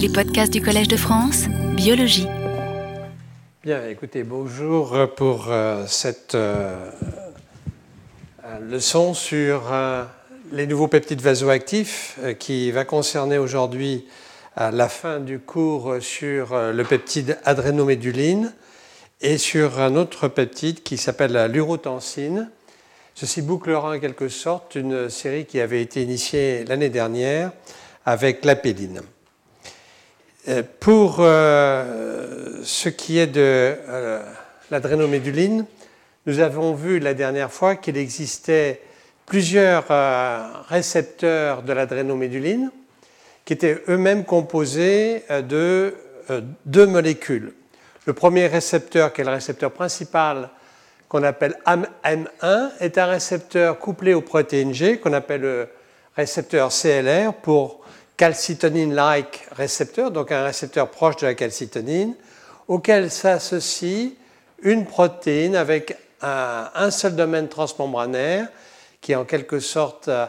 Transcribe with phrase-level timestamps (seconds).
[0.00, 1.44] Les podcasts du Collège de France,
[1.74, 2.26] biologie.
[3.62, 6.90] Bien, écoutez, bonjour pour euh, cette euh,
[8.62, 10.04] leçon sur euh,
[10.52, 14.06] les nouveaux peptides vasoactifs qui va concerner aujourd'hui
[14.56, 18.54] la fin du cours sur le peptide adrénoméduline
[19.20, 22.50] et sur un autre peptide qui s'appelle l'urotensine.
[23.14, 27.52] Ceci bouclera en quelque sorte une série qui avait été initiée l'année dernière
[28.06, 29.02] avec l'apéline.
[30.48, 34.22] Euh, pour euh, ce qui est de euh,
[34.70, 35.66] l'adrénoméduline,
[36.24, 38.80] nous avons vu la dernière fois qu'il existait
[39.26, 39.84] plusieurs
[40.68, 42.70] récepteurs de l'adrénoméduline
[43.44, 45.94] qui étaient eux-mêmes composés de
[46.66, 47.52] deux molécules.
[48.06, 50.50] Le premier récepteur, qui est le récepteur principal,
[51.08, 55.68] qu'on appelle AM1, est un récepteur couplé aux protéines G, qu'on appelle le
[56.16, 57.79] récepteur CLR pour
[58.20, 62.14] calcitonine-like récepteur, donc un récepteur proche de la calcitonine,
[62.68, 64.10] auquel s'associe
[64.60, 68.48] une protéine avec un, seul domaine transmembranaire
[69.00, 70.26] qui est en quelque sorte euh,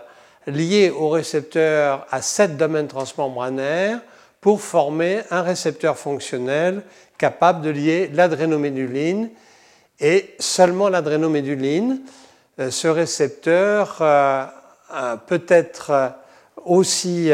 [0.47, 3.99] lié au récepteur à sept domaines transmembranaires
[4.39, 6.83] pour former un récepteur fonctionnel
[7.17, 9.29] capable de lier l'adrénoméduline
[9.99, 11.99] et seulement l'adrénoméduline.
[12.57, 14.45] Euh, ce récepteur euh,
[15.27, 16.13] peut être
[16.63, 17.31] aussi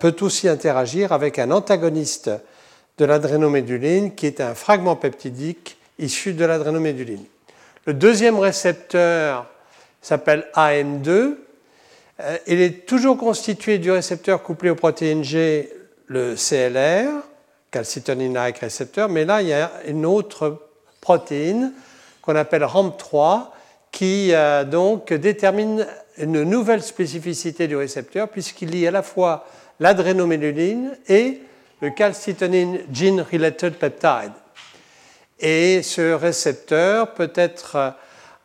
[0.00, 2.30] peut aussi interagir avec un antagoniste
[2.98, 7.24] de l'adrénoméduline qui est un fragment peptidique issu de l'adrénoméduline.
[7.86, 9.46] Le deuxième récepteur
[10.02, 11.36] s'appelle AM2.
[12.20, 15.72] Euh, il est toujours constitué du récepteur couplé aux protéines G,
[16.06, 17.22] le CLR,
[17.70, 20.60] calcitonine-like récepteur, mais là il y a une autre
[21.00, 21.72] protéine
[22.22, 23.48] qu'on appelle RAM3
[23.92, 25.86] qui euh, donc détermine
[26.20, 29.46] une nouvelle spécificité du récepteur puisqu'il lie à la fois
[29.80, 31.40] l'adrénoméduline et
[31.80, 34.32] le calcitonine gene-related peptide.
[35.40, 37.94] Et ce récepteur peut être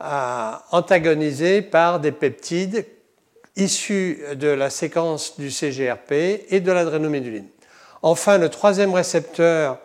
[0.01, 2.85] euh, antagonisé par des peptides
[3.55, 6.11] issus de la séquence du CGRP
[6.49, 7.47] et de l'adrénoméduline.
[8.01, 9.79] Enfin, le troisième récepteur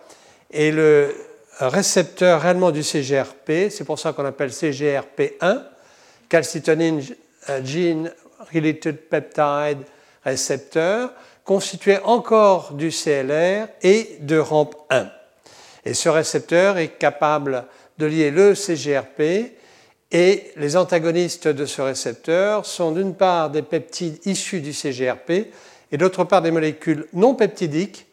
[0.53, 1.15] est le
[1.61, 5.63] récepteur réellement du CGRP, c'est pour ça qu'on appelle CGRP1,
[6.29, 7.03] calcitonine
[7.65, 8.11] gene
[8.53, 9.85] related peptide
[10.25, 11.13] récepteur
[11.45, 15.09] constitué encore du CLR et de rampe 1.
[15.85, 17.65] Et ce récepteur est capable
[17.97, 19.53] de lier le CGRP
[20.11, 25.49] et les antagonistes de ce récepteur sont d'une part des peptides issus du CGRP
[25.91, 28.07] et d'autre part des molécules non peptidiques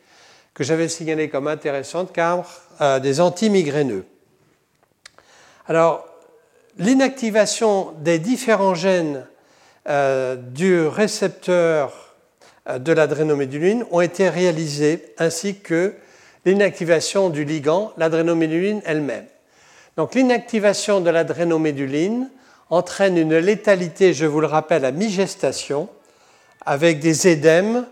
[0.53, 2.50] que j'avais signalées comme intéressantes car
[2.81, 4.06] euh, des antimigraineux.
[5.68, 6.06] Alors,
[6.78, 9.25] l'inactivation des différents gènes
[9.88, 12.16] euh, du récepteur
[12.68, 15.94] euh, de l'adrénoméduline ont été réalisées, ainsi que
[16.46, 19.25] l'inactivation du ligand, l'adrénoméduline elle-même.
[19.97, 22.30] Donc l'inactivation de l'adrénoméduline
[22.69, 25.88] entraîne une létalité, je vous le rappelle, à mi-gestation,
[26.66, 27.85] avec des édèmes,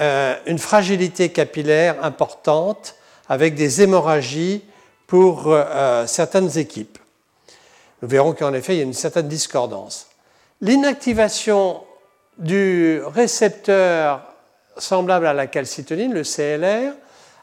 [0.00, 2.94] euh, une fragilité capillaire importante,
[3.28, 4.62] avec des hémorragies
[5.08, 5.56] pour
[6.06, 6.98] certaines équipes.
[8.06, 10.06] Nous verrons qu'en effet, il y a une certaine discordance.
[10.60, 11.82] L'inactivation
[12.38, 14.32] du récepteur
[14.78, 16.92] semblable à la calcitonine, le CLR,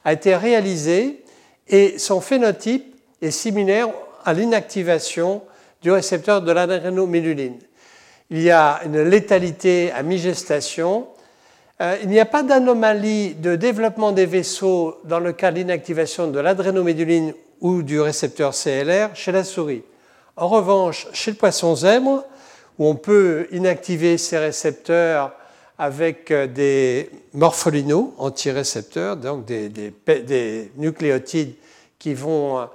[0.05, 1.25] a été réalisée
[1.67, 3.89] et son phénotype est similaire
[4.23, 5.41] à l'inactivation
[5.81, 7.59] du récepteur de l'adrénoméduline.
[8.29, 11.07] Il y a une létalité à mi-gestation.
[11.81, 16.27] Euh, il n'y a pas d'anomalie de développement des vaisseaux dans le cas de l'inactivation
[16.27, 19.83] de l'adrénoméduline ou du récepteur CLR chez la souris.
[20.35, 22.23] En revanche, chez le poisson zèbre,
[22.79, 25.31] où on peut inactiver ces récepteurs
[25.77, 31.53] avec euh, des morpholinos antirécepteurs, donc des, nucléotides
[31.99, 32.65] qui vont euh,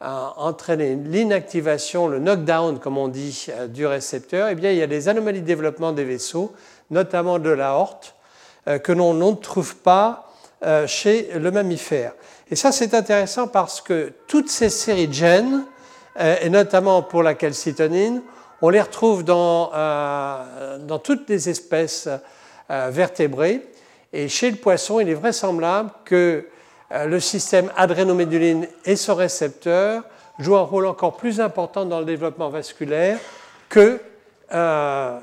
[0.00, 4.86] entraîner l'inactivation, le knockdown, comme on dit, euh, du récepteur, eh bien, il y a
[4.86, 6.52] des anomalies de développement des vaisseaux,
[6.90, 8.14] notamment de l'aorte,
[8.82, 10.28] que l'on ne trouve pas
[10.86, 12.14] chez le mammifère.
[12.50, 15.64] Et ça, c'est intéressant parce que toutes ces séries de gènes,
[16.18, 18.22] et notamment pour la calcitonine,
[18.62, 22.08] on les retrouve dans, euh, dans toutes les espèces
[22.70, 23.62] euh, vertébrées.
[24.12, 26.48] Et chez le poisson, il est vraisemblable que
[26.92, 30.04] euh, le système adrénoméduline et son récepteur
[30.38, 33.18] jouent un rôle encore plus important dans le développement vasculaire
[33.68, 34.00] que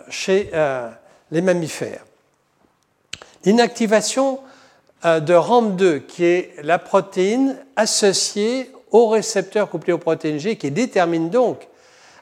[0.09, 0.51] chez
[1.31, 2.03] les mammifères.
[3.45, 4.41] L'inactivation
[5.05, 11.29] de RAM2, qui est la protéine associée au récepteur couplé aux protéines G, qui détermine
[11.29, 11.67] donc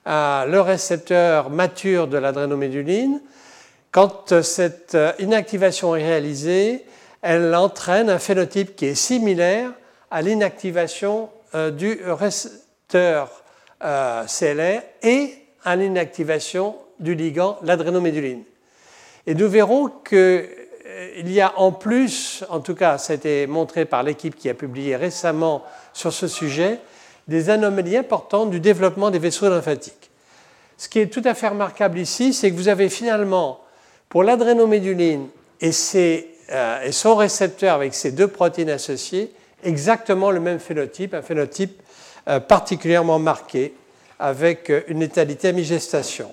[0.06, 3.22] le récepteur mature de l'adrénoméduline.
[3.92, 6.86] Quand cette inactivation est réalisée,
[7.22, 9.70] elle entraîne un phénotype qui est similaire
[10.10, 13.44] à l'inactivation du récepteur
[13.82, 18.44] CLR et à l'inactivation du ligand, l'adrénoméduline.
[19.28, 20.48] Et nous verrons qu'il
[21.26, 24.54] y a en plus, en tout cas, ça a été montré par l'équipe qui a
[24.54, 26.80] publié récemment sur ce sujet,
[27.28, 30.12] des anomalies importantes du développement des vaisseaux lymphatiques.
[30.78, 33.62] Ce qui est tout à fait remarquable ici, c'est que vous avez finalement,
[34.10, 35.28] pour l'adrénoméduline
[35.62, 35.72] et,
[36.52, 39.32] euh, son récepteur avec ces deux protéines associées,
[39.64, 41.82] exactement le même phénotype, un phénotype
[42.28, 43.74] euh, particulièrement marqué
[44.20, 46.32] avec une létalité à mi-gestation.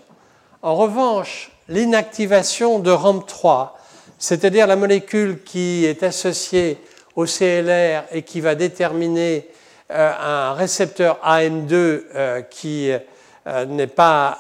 [0.63, 3.71] En revanche, l'inactivation de RAMP3,
[4.19, 6.79] c'est-à-dire la molécule qui est associée
[7.19, 9.49] au CLR et qui va déterminer
[9.91, 14.39] euh, un récepteur AM2 euh, qui euh, n'est pas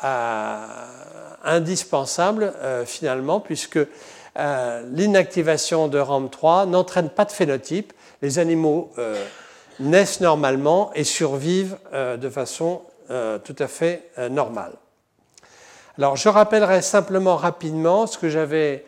[1.43, 2.53] indispensable
[2.85, 3.79] finalement, puisque
[4.37, 7.93] l'inactivation de RAM3 n'entraîne pas de phénotype.
[8.23, 8.93] Les animaux
[9.81, 14.73] naissent normalement et survivent de façon tout à fait normale.
[15.97, 18.85] Alors je rappellerai simplement rapidement ce que j'avais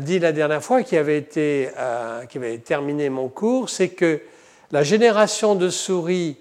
[0.00, 1.68] dit la dernière fois, qui avait, été,
[2.28, 4.20] qui avait terminé mon cours, c'est que
[4.70, 6.36] la génération de souris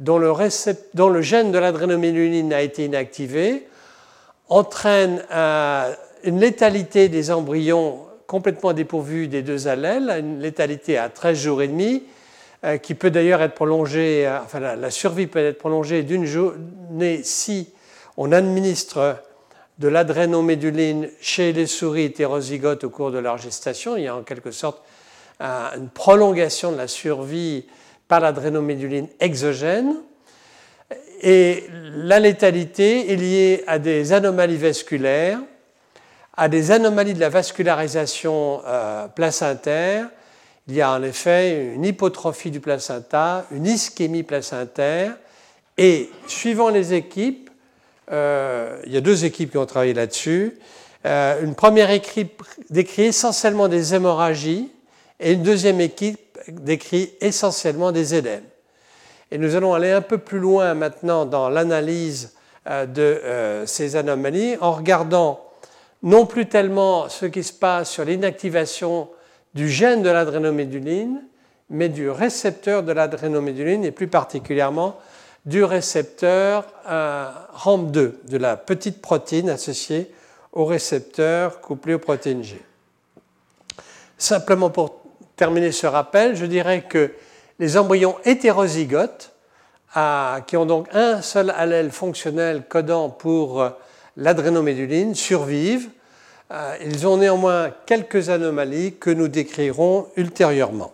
[0.00, 3.66] dont le, gène de l'adrénoméduline a été inactivé
[4.48, 5.92] entraîne euh,
[6.24, 11.68] une létalité des embryons complètement dépourvus des deux allèles, une létalité à 13 jours et
[11.68, 12.04] demi,
[12.64, 17.20] euh, qui peut d'ailleurs être prolongée, euh, enfin la, survie peut être prolongée d'une journée
[17.22, 17.70] si
[18.16, 19.16] on administre
[19.78, 23.96] de l'adrénoméduline chez les souris hétérozygotes au cours de leur gestation.
[23.96, 24.82] Il y a en quelque sorte
[25.40, 27.64] une prolongation de la survie
[28.08, 29.96] par l'adrénoméduline exogène.
[31.20, 31.64] Et
[31.94, 35.40] la létalité est liée à des anomalies vasculaires,
[36.36, 40.08] à des anomalies de la vascularisation euh, placentaire.
[40.68, 45.16] Il y a en effet une hypotrophie du placenta, une ischémie placentaire,
[45.76, 47.47] et suivant les équipes,
[48.10, 50.58] euh, il y a deux équipes qui ont travaillé là-dessus.
[51.06, 54.70] Euh, une première équipe décrit essentiellement des hémorragies,
[55.20, 58.44] et une deuxième équipe décrit essentiellement des édèmes.
[59.30, 62.34] Et nous allons aller un peu plus loin maintenant dans l'analyse
[62.68, 65.44] euh, de ces anomalies en regardant
[66.02, 69.08] non plus tellement ce qui se passe sur l'inactivation
[69.54, 71.22] du gène de l'adrénoméduline,
[71.70, 74.96] mais du récepteur de l'adrénoméduline et plus particulièrement
[75.48, 80.12] du récepteur euh, RAM2, de la petite protéine associée
[80.52, 82.62] au récepteur couplé aux protéines G.
[84.18, 85.00] Simplement pour
[85.36, 87.12] terminer ce rappel, je dirais que
[87.58, 89.32] les embryons hétérozygotes,
[90.46, 93.70] qui ont donc un seul allèle fonctionnel codant pour euh,
[94.18, 95.88] l'adrénoméduline, survivent.
[96.50, 100.92] Euh, ils ont néanmoins quelques anomalies que nous décrirons ultérieurement.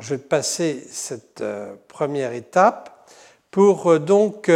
[0.00, 3.08] Je vais passer cette euh, première étape
[3.50, 4.48] pour donc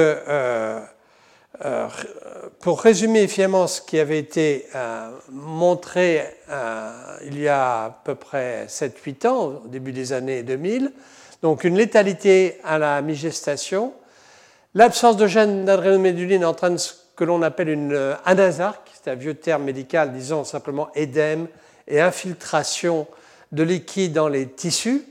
[1.64, 1.88] euh,
[2.60, 8.14] pour résumer finalement ce qui avait été euh, montré euh, il y a à peu
[8.14, 10.92] près 7-8 ans, au début des années 2000,
[11.42, 13.92] donc une létalité à la mi-gestation,
[14.74, 19.64] l'absence de gène d'adrénoméduline entraîne ce que l'on appelle une anasarque, c'est un vieux terme
[19.64, 21.48] médical disons simplement édème
[21.88, 23.08] et infiltration
[23.50, 25.02] de liquide dans les tissus.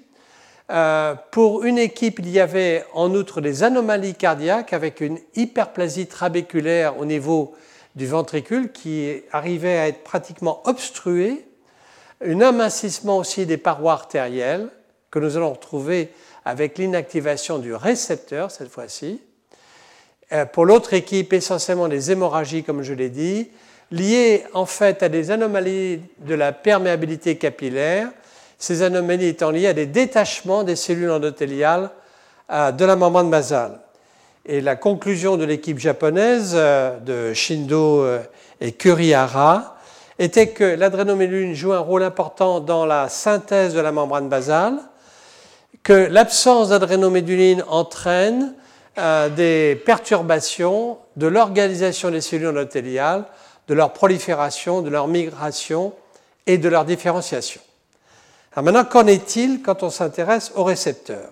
[0.69, 6.07] Euh, pour une équipe, il y avait en outre des anomalies cardiaques avec une hyperplasie
[6.07, 7.55] trabéculaire au niveau
[7.95, 11.45] du ventricule qui arrivait à être pratiquement obstruée,
[12.25, 14.67] un amincissement aussi des parois artérielles
[15.09, 16.09] que nous allons retrouver
[16.43, 19.21] avec l'inactivation du récepteur cette fois-ci.
[20.33, 23.49] Euh, pour l'autre équipe, essentiellement des hémorragies, comme je l'ai dit,
[23.91, 28.09] liées en fait à des anomalies de la perméabilité capillaire
[28.57, 31.91] ces anomalies étant liées à des détachements des cellules endothéliales
[32.51, 33.79] euh, de la membrane basale.
[34.45, 38.19] Et la conclusion de l'équipe japonaise euh, de Shindo euh,
[38.61, 39.77] et Kurihara
[40.17, 44.79] était que l'adrénoméduline joue un rôle important dans la synthèse de la membrane basale,
[45.83, 48.53] que l'absence d'adrénoméduline entraîne
[49.35, 53.25] des perturbations de l'organisation des cellules endothéliales,
[53.67, 55.93] de leur prolifération, de leur migration
[56.47, 57.61] et de leur différenciation.
[58.57, 61.31] Alors maintenant, qu'en est-il quand on s'intéresse aux récepteurs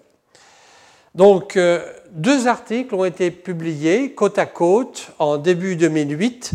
[1.16, 6.52] Donc, euh, deux articles ont été publiés côte à côte en début 2008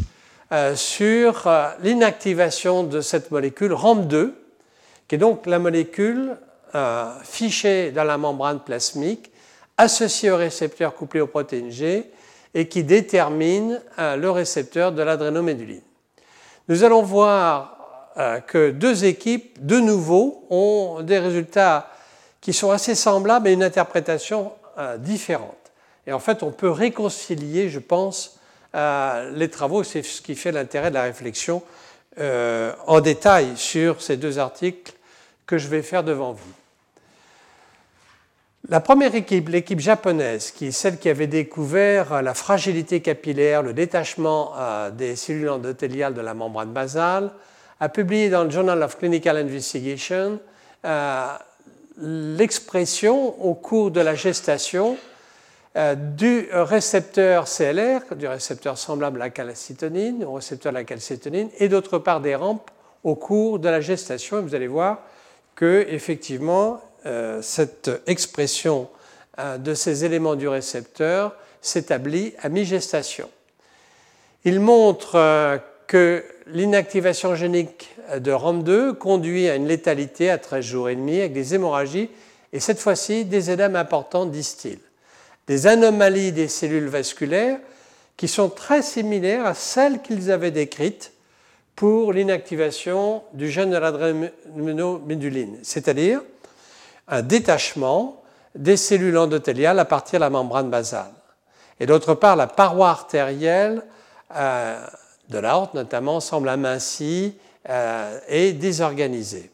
[0.53, 4.31] euh, sur euh, l'inactivation de cette molécule RAM2,
[5.09, 6.37] qui est donc la molécule
[7.25, 9.33] fichée dans la membrane plasmique,
[9.77, 12.13] associée au récepteur couplé aux protéines G
[12.55, 15.83] et qui détermine le récepteur de l'adrénoméduline.
[16.69, 17.80] Nous allons voir
[18.47, 21.91] que deux équipes, de nouveau, ont des résultats
[22.41, 24.53] qui sont assez semblables mais une interprétation
[24.99, 25.57] différente.
[26.07, 28.39] Et en fait, on peut réconcilier, je pense,
[28.75, 29.85] les travaux.
[29.85, 31.63] C'est ce qui fait l'intérêt de la réflexion
[32.19, 34.93] en détail sur ces deux articles
[35.47, 36.53] que je vais faire devant vous.
[38.69, 43.73] La première équipe, l'équipe japonaise, qui est celle qui avait découvert la fragilité capillaire, le
[43.73, 47.33] détachement euh, des cellules endothéliales de la membrane basale,
[47.81, 50.39] a publié dans le Journal of Clinical Investigation
[50.85, 51.27] euh,
[51.97, 54.99] l'expression au cours de la gestation
[55.77, 61.49] euh, du récepteur CLR, du récepteur semblable à la calcitonine, au récepteur de la calcitonine,
[61.59, 62.71] et d'autre part des rampes
[63.03, 64.43] au cours de la gestation.
[64.43, 65.01] Vous allez voir
[65.55, 68.89] que effectivement euh, cette expression
[69.59, 73.31] de ces éléments du récepteur s'établit à mi-gestation.
[74.45, 80.95] Il montre que l'inactivation génique de RAM2 conduit à une létalité à 13 jours et
[80.95, 82.09] demi avec des hémorragies
[82.53, 84.79] et cette fois-ci des édames importants disent-ils.
[85.49, 87.59] Des anomalies des cellules vasculaires
[88.17, 91.13] qui sont très similaires à celles qu'ils avaient décrites
[91.75, 96.23] pour l'inactivation du gène de l'adrénoméduline, c'est-à-dire
[97.09, 98.23] un détachement
[98.55, 101.11] des cellules endothéliales à partir de la membrane basale.
[101.81, 103.83] Et d'autre part, la paroi artérielle
[104.37, 104.87] euh,
[105.31, 107.37] de l'aorte notamment semble amincie
[107.69, 109.51] euh, et désorganisée.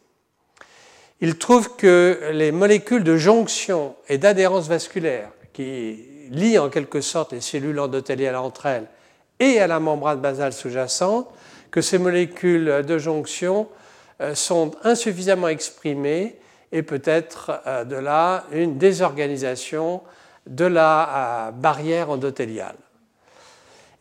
[1.21, 7.33] Il trouve que les molécules de jonction et d'adhérence vasculaire qui lient en quelque sorte
[7.33, 8.87] les cellules endothéliales entre elles
[9.39, 11.29] et à la membrane basale sous-jacente,
[11.71, 13.67] que ces molécules de jonction
[14.21, 16.37] euh, sont insuffisamment exprimées
[16.71, 20.01] et peut-être euh, de là une désorganisation
[20.47, 22.75] de la euh, barrière endothéliale.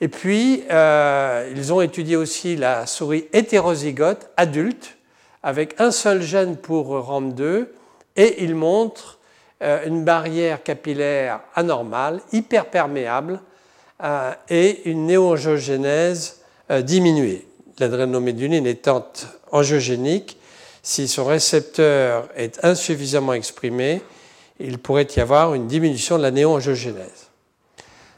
[0.00, 4.96] Et puis, euh, ils ont étudié aussi la souris hétérozygote adulte
[5.42, 7.66] avec un seul gène pour RAM2
[8.16, 9.18] et ils montrent
[9.60, 13.40] une barrière capillaire anormale, hyperperméable
[14.50, 16.42] et une néoangiogénèse
[16.82, 17.46] diminuée.
[17.78, 19.06] L'adrénoméduline étant
[19.52, 20.38] angiogénique,
[20.82, 24.02] si son récepteur est insuffisamment exprimé,
[24.60, 27.25] il pourrait y avoir une diminution de la néoangiogénèse.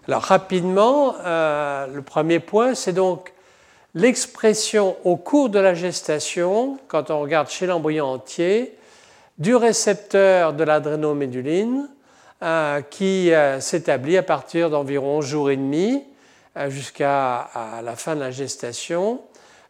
[0.09, 3.35] Alors rapidement, euh, le premier point, c'est donc
[3.95, 8.75] l'expression au cours de la gestation, quand on regarde chez l'embryon entier,
[9.37, 11.91] du récepteur de l'adrénoméduline
[12.43, 16.03] euh, qui euh, s'établit à partir d'environ jour et demi
[16.69, 17.51] jusqu'à
[17.85, 19.21] la fin de la gestation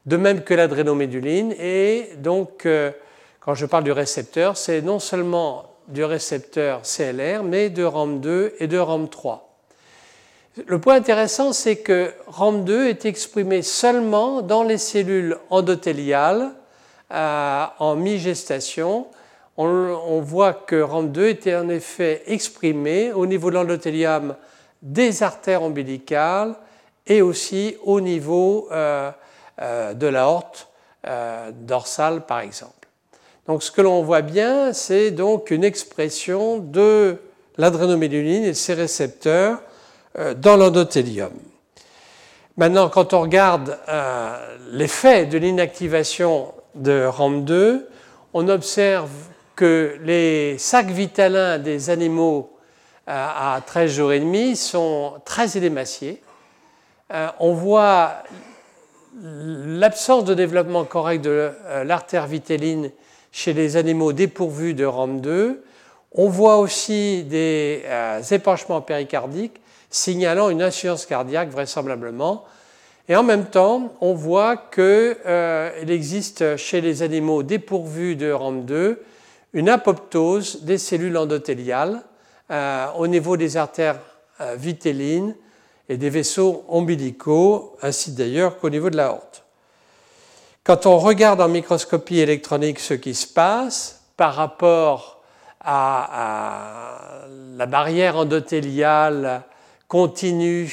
[0.07, 1.53] de même que l'adrénoméduline.
[1.59, 2.67] Et donc,
[3.41, 8.69] quand je parle du récepteur, c'est non seulement du récepteur CLR, mais de RAM2 et
[8.69, 9.48] de RAM3.
[10.67, 16.51] Le point intéressant, c'est que RAM2 est exprimé seulement dans les cellules endothéliales
[17.13, 19.07] euh, en mi-gestation.
[19.57, 24.37] On, voit que RAM2 était en effet exprimé au niveau de l'endothélium
[24.83, 26.55] des artères ombilicales
[27.07, 29.11] et aussi au niveau euh,
[29.61, 30.69] euh, de l'aorte
[31.07, 32.89] euh, dorsale, par exemple.
[33.47, 37.17] Donc ce que l'on voit bien, c'est donc une expression de
[37.57, 39.61] l'adrénoméduline et ses récepteurs
[40.37, 41.33] dans l'endothélium.
[42.57, 43.79] Maintenant, quand on regarde
[44.73, 47.85] l'effet de l'inactivation de RAM2,
[48.35, 49.11] on observe
[49.55, 52.57] que les sacs vitalins des animaux
[53.07, 56.21] à 13 jours et demi sont très édémaciés.
[57.39, 58.23] On voit
[59.23, 62.91] l'absence de développement correct de euh, l'artère vitelline
[63.33, 65.57] chez les animaux dépourvus de RAM2.
[66.13, 72.45] On voit aussi des euh, épanchements péricardiques signalant une insuffisance cardiaque vraisemblablement.
[73.09, 78.97] Et en même temps, on voit qu'il euh, existe chez les animaux dépourvus de RAM2
[79.55, 82.03] une apoptose des cellules endothéliales
[82.97, 83.99] au niveau des artères
[84.57, 85.35] vitellines
[85.89, 89.45] et des vaisseaux ombilicaux, ainsi d'ailleurs qu'au niveau de la horte.
[90.65, 95.23] Quand on regarde en microscopie électronique ce qui se passe par rapport
[95.61, 97.25] à,
[97.57, 99.45] la barrière endothéliale
[99.89, 100.71] continue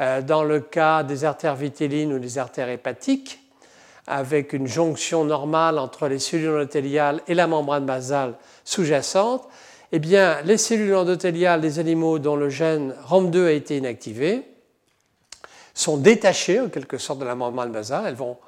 [0.00, 3.40] euh, dans le cas des artères vitellines ou des artères hépatiques,
[4.06, 9.48] avec une jonction normale entre les cellules endothéliales et la membrane basale sous-jacente,
[9.92, 14.42] eh bien, les cellules endothéliales des animaux dont le gène ROM2 a été inactivé
[15.72, 18.06] sont détachées en quelque sorte de la membrane basale.
[18.08, 18.38] Elles vont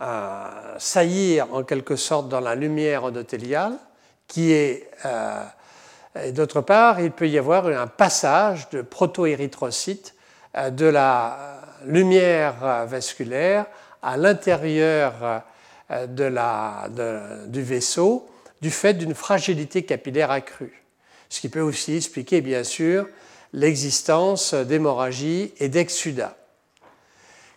[0.00, 3.74] euh, saillir en quelque sorte dans la lumière endothéliale,
[4.26, 4.90] qui est.
[5.04, 5.44] Euh,
[6.32, 10.14] d'autre part, il peut y avoir un passage de protoérythrocytes
[10.56, 13.66] euh, de la lumière vasculaire
[14.02, 15.44] à l'intérieur
[16.06, 18.28] du vaisseau
[18.60, 20.82] du fait d'une fragilité capillaire accrue.
[21.28, 23.06] Ce qui peut aussi expliquer, bien sûr,
[23.52, 26.36] l'existence d'hémorragie et d'exsudat.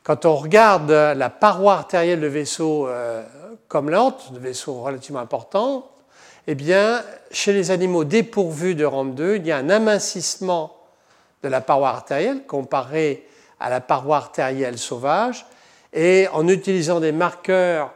[0.03, 3.24] Quand on regarde la paroi artérielle de vaisseau euh,
[3.67, 5.89] comme l'autre, de vaisseau relativement important,
[6.48, 10.76] eh bien, chez les animaux dépourvus de rampe 2, il y a un amincissement
[11.44, 13.28] de la paroi artérielle comparé
[13.60, 15.46] à la paroi artérielle sauvage.
[15.94, 17.94] Et en utilisant des marqueurs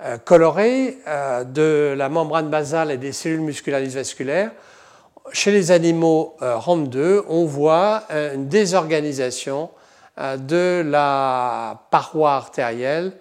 [0.00, 4.50] euh, colorés euh, de la membrane basale et des cellules musculaires vasculaires,
[5.32, 9.70] chez les animaux rampe 2, on voit une désorganisation
[10.20, 13.12] euh, de la paroi artérielle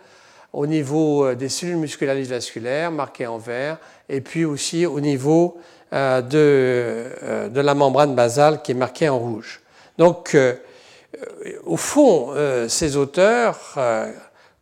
[0.53, 3.77] au niveau euh, des cellules musculaires vasculaires marquées en vert
[4.09, 5.57] et puis aussi au niveau
[5.93, 9.61] euh, de, de la membrane basale qui est marquée en rouge.
[9.97, 10.37] Donc,
[11.65, 12.31] au fond,
[12.67, 13.79] ces auteurs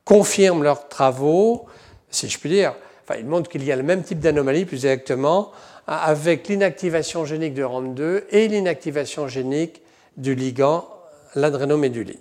[0.05, 1.65] confirment leurs travaux,
[2.09, 2.73] si je puis dire,
[3.03, 5.51] enfin, ils montrent qu'il y a le même type d'anomalie, plus exactement,
[5.87, 9.81] avec l'inactivation génique de RAM2 et l'inactivation génique
[10.15, 10.87] du ligand,
[11.35, 12.19] l'adrénoméduline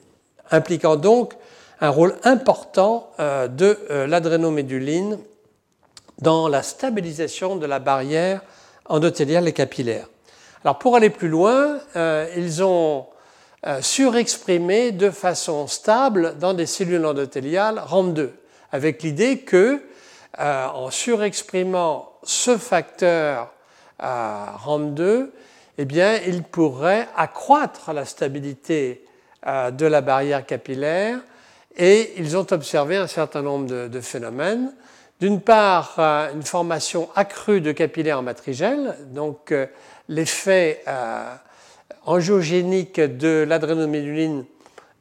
[0.50, 1.34] impliquant donc
[1.80, 5.18] un rôle important euh, de euh, l'adrénoméduline
[6.20, 8.42] dans la stabilisation de la barrière
[8.86, 10.08] endothéliale et capillaire.
[10.62, 13.06] Alors pour aller plus loin, euh, ils ont
[13.80, 18.28] surexprimé de façon stable dans des cellules endothéliales RAM2,
[18.72, 19.80] avec l'idée que
[20.38, 23.54] en surexprimant ce facteur
[23.98, 25.30] RAM2,
[25.78, 29.06] eh bien, il pourrait accroître la stabilité
[29.46, 31.20] de la barrière capillaire
[31.76, 34.72] et ils ont observé un certain nombre de, phénomènes.
[35.20, 39.66] D'une part, euh, une formation accrue de capillaires matrigèles, donc euh,
[40.08, 40.84] l'effet
[42.04, 44.44] angiogénique de l'adrénoméduline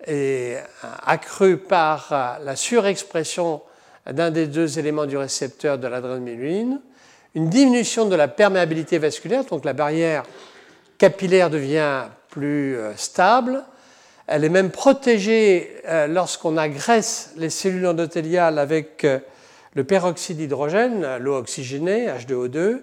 [0.06, 0.58] est
[1.06, 3.62] accru par la surexpression
[4.10, 6.80] d'un des deux éléments du récepteur de l'adrénoméduline,
[7.36, 10.24] une diminution de la perméabilité vasculaire, donc la barrière
[10.98, 13.64] capillaire devient plus stable,
[14.28, 19.20] elle est même protégée euh, lorsqu'on agresse les cellules endothéliales avec euh,
[19.74, 22.82] le peroxyde d'hydrogène, l'eau oxygénée, H2O2.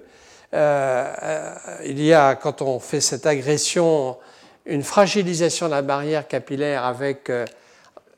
[0.52, 4.18] Euh, il y a, quand on fait cette agression,
[4.66, 7.30] une fragilisation de la barrière capillaire avec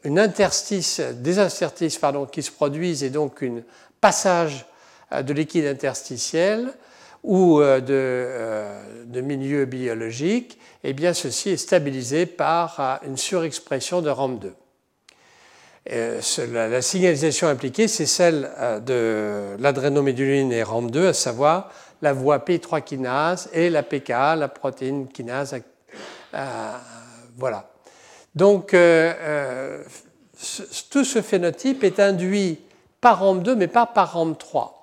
[0.04, 3.60] une interstice, des interstices pardon, qui se produisent et donc un
[4.00, 4.64] passage
[5.12, 6.72] de liquide interstitiel
[7.22, 8.26] ou de,
[9.06, 14.50] de milieu biologique eh bien ceci est stabilisé par euh, une surexpression de RAM2.
[15.90, 16.20] Euh,
[16.52, 22.82] la signalisation impliquée, c'est celle euh, de l'adrénoméduline et RAM2, à savoir la voie P3
[22.82, 25.54] kinase et la PKA, la protéine kinase.
[27.36, 27.68] voilà.
[28.34, 28.74] Donc,
[30.90, 32.58] tout ce phénotype est induit
[33.00, 34.81] par RAM2, mais pas par RAM3.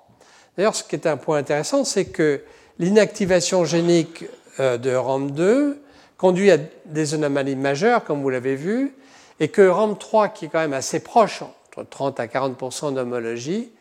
[0.60, 2.42] D'ailleurs, ce qui est un point intéressant, c'est que
[2.80, 4.26] l'inactivation génique
[4.60, 5.78] de RAM2
[6.18, 8.94] conduit à des anomalies majeures, comme vous l'avez vu,
[9.40, 13.72] et que RAM3, qui est quand même assez proche, entre 30 à 40% d'homologie,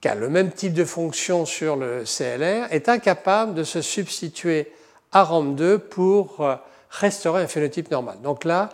[0.00, 4.72] qui a le même type de fonction sur le CLR, est incapable de se substituer
[5.12, 6.56] à RAM2 pour euh,
[6.90, 8.16] restaurer un phénotype normal.
[8.24, 8.70] Donc là,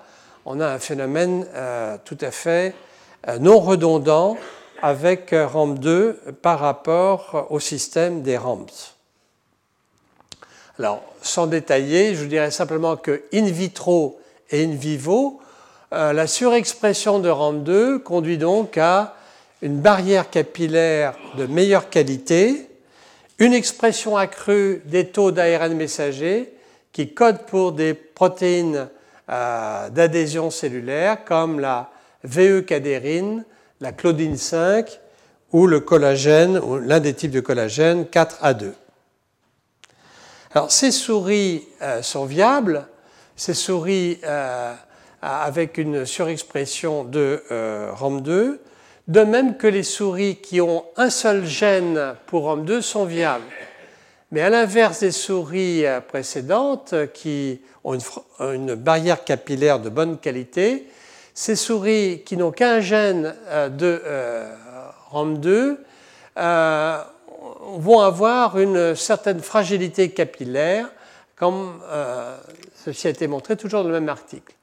[0.46, 2.74] on a un phénomène euh, tout à fait
[3.28, 4.38] euh, non redondant
[4.82, 8.66] avec RAM2 par rapport au système des RAMS.
[10.78, 14.18] Alors, sans détailler, je dirais simplement que in vitro
[14.50, 15.40] et in vivo,
[15.92, 19.14] euh, la surexpression de RAM2 conduit donc à
[19.60, 22.68] une barrière capillaire de meilleure qualité,
[23.38, 26.52] une expression accrue des taux d'ARN messager
[26.92, 28.88] qui codent pour des protéines
[29.30, 31.90] euh, d'adhésion cellulaire comme la
[32.24, 33.44] VE-cadérine,
[33.82, 35.00] la claudine 5
[35.52, 38.72] ou le collagène, ou l'un des types de collagène 4A2.
[40.54, 42.86] Alors, ces souris euh, sont viables,
[43.34, 44.72] ces souris euh,
[45.20, 48.58] avec une surexpression de euh, ROM2,
[49.08, 53.44] de même que les souris qui ont un seul gène pour ROM2 sont viables.
[54.30, 58.00] Mais à l'inverse des souris précédentes qui ont une,
[58.54, 60.86] une, barrière capillaire de bonne qualité,
[61.34, 63.34] ces souris qui n'ont qu'un gène
[63.70, 64.02] de
[65.12, 65.76] ROM2
[67.78, 70.88] vont avoir une certaine fragilité capillaire,
[71.36, 72.36] comme euh,
[72.84, 74.54] ceci a été montré toujours dans le même article.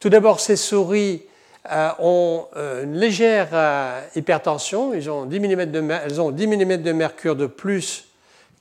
[0.00, 1.22] Tout d'abord, ces souris
[1.70, 3.48] euh, ont euh, une légère
[4.14, 8.08] hypertension, ils ont 10 de, elles ont 10 mm de mercure de plus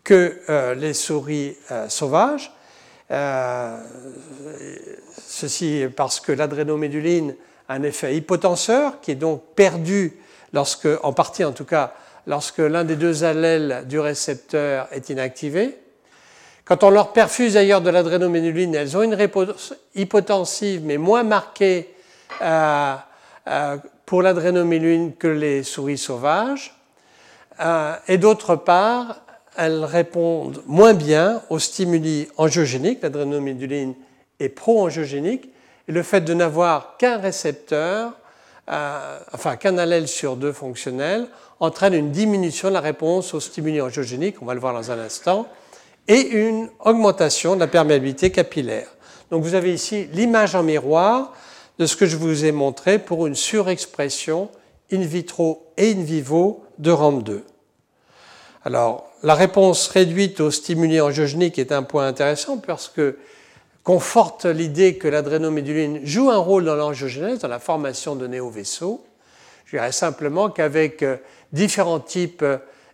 [0.04, 1.56] que les souris
[1.88, 2.52] sauvages.
[5.34, 7.36] Ceci parce que l'adrénoméduline
[7.68, 10.18] a un effet hypotenseur qui est donc perdu
[10.54, 11.94] lorsque, en partie en tout cas,
[12.28, 15.78] lorsque l'un des deux allèles du récepteur est inactivé.
[16.66, 21.94] Quand on leur perfuse d'ailleurs de l'adrénoméduline, elles ont une réponse hypotensive mais moins marquée
[22.42, 22.96] euh,
[23.48, 26.76] euh, pour l'adrénoméduline que les souris sauvages.
[27.60, 29.22] Euh, et d'autre part,
[29.58, 33.02] elles répondent moins bien aux stimuli angiogéniques.
[33.02, 33.94] L'adrénoméduline
[34.40, 35.50] est pro-angiogénique.
[35.88, 38.14] Et le fait de n'avoir qu'un récepteur,
[38.68, 41.28] enfin qu'un allèle sur deux fonctionnel,
[41.60, 45.00] entraîne une diminution de la réponse aux stimuli angiogéniques, on va le voir dans un
[45.00, 45.48] instant,
[46.08, 48.88] et une augmentation de la perméabilité capillaire.
[49.32, 51.34] Donc vous avez ici l'image en miroir
[51.80, 54.50] de ce que je vous ai montré pour une surexpression
[54.92, 57.42] in vitro et in vivo de RAM2.
[58.66, 63.18] Alors, la réponse réduite aux stimuli angiogéniques est un point intéressant parce que
[63.84, 69.04] conforte l'idée que l'adrénoméduline joue un rôle dans l'angiogénèse, dans la formation de néovaisseaux.
[69.66, 71.18] Je dirais simplement qu'avec euh,
[71.52, 72.46] différents types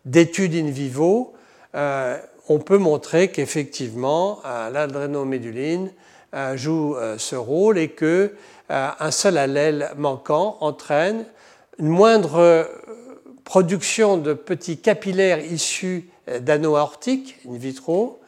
[0.05, 1.33] d'études in vivo,
[1.75, 2.17] euh,
[2.49, 5.91] on peut montrer qu'effectivement euh, l'adrénoméduline
[6.33, 8.33] euh, joue euh, ce rôle et que
[8.71, 11.25] un seul allèle manquant entraîne
[11.79, 12.69] une moindre
[13.43, 16.07] production de petits capillaires issus
[16.41, 18.19] d'anneaux aortiques in vitro,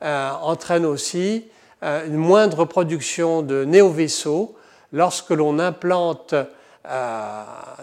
[0.00, 1.44] entraîne aussi
[1.82, 4.54] une moindre production de néovaisseaux
[4.92, 6.34] lorsque l'on implante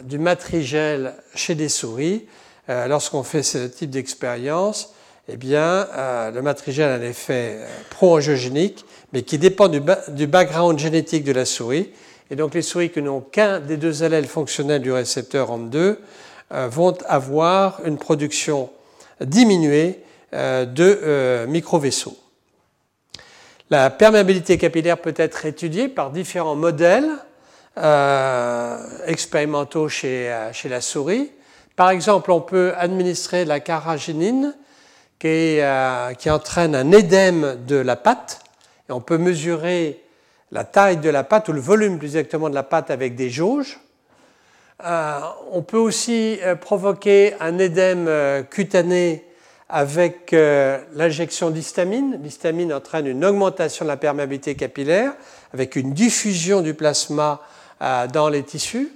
[0.04, 2.28] du matrigel chez des souris.
[2.68, 4.94] Lorsqu'on fait ce type d'expérience,
[5.32, 8.84] eh bien, euh, le matrigène a un effet euh, pro-angiogénique,
[9.14, 11.92] mais qui dépend du, background génétique de la souris.
[12.32, 16.68] Et donc, les souris qui n'ont qu'un des deux allèles fonctionnels du récepteur AMP2 euh,
[16.68, 18.72] vont avoir une production
[19.22, 20.00] diminuée
[20.32, 22.16] de microvaisseaux.
[23.70, 27.10] La perméabilité capillaire peut être étudiée par différents modèles
[29.06, 31.32] expérimentaux chez, chez, la souris.
[31.78, 34.54] Par exemple, on peut administrer la carragénine
[35.26, 38.42] euh, qui, entraîne un édème de la pâte.
[38.88, 40.02] Et on peut mesurer
[40.52, 43.30] la taille de la pâte ou le volume plus exactement de la pâte avec des
[43.30, 43.82] jauges.
[44.86, 45.20] Euh,
[45.52, 48.10] on peut aussi euh, provoquer un édème
[48.50, 49.26] cutané
[49.70, 52.20] avec l'injection d'histamine.
[52.24, 55.14] L'histamine entraîne une augmentation de la perméabilité capillaire
[55.54, 57.42] avec une diffusion du plasma
[58.12, 58.92] dans les tissus.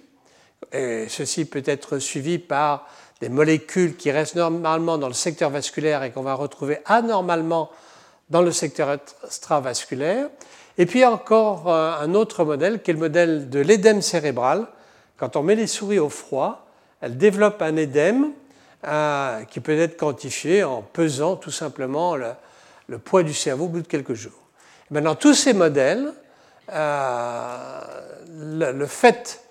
[0.72, 2.88] Et ceci peut être suivi par
[3.22, 7.70] des molécules qui restent normalement dans le secteur vasculaire et qu'on va retrouver anormalement
[8.30, 10.28] dans le secteur extravasculaire.
[10.78, 14.68] Et puis encore euh, un autre modèle qui est le modèle de l'édème cérébral.
[15.18, 16.66] Quand on met les souris au froid,
[17.00, 18.32] elles développent un édème
[19.50, 23.88] qui peut être quantifié en pesant tout simplement le, poids du cerveau au bout de
[23.88, 24.40] quelques jours.
[24.92, 26.14] maintenant, tous ces modèles,
[26.72, 27.80] euh,
[28.74, 29.42] le, fait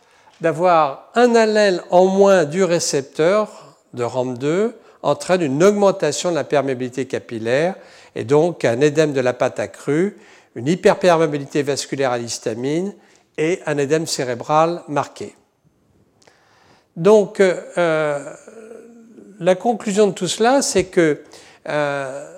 [0.40, 7.06] d'avoir un allèle en moins du récepteur de RAM2 entraîne une augmentation de la perméabilité
[7.06, 7.74] capillaire
[8.14, 10.16] et donc un édème de la pâte accrue,
[10.54, 12.94] une hyperperméabilité vasculaire à l'histamine
[13.36, 15.34] et un édème cérébral marqué.
[16.96, 18.34] Donc, euh,
[19.42, 21.22] la conclusion de tout cela, c'est que
[21.68, 22.28] euh,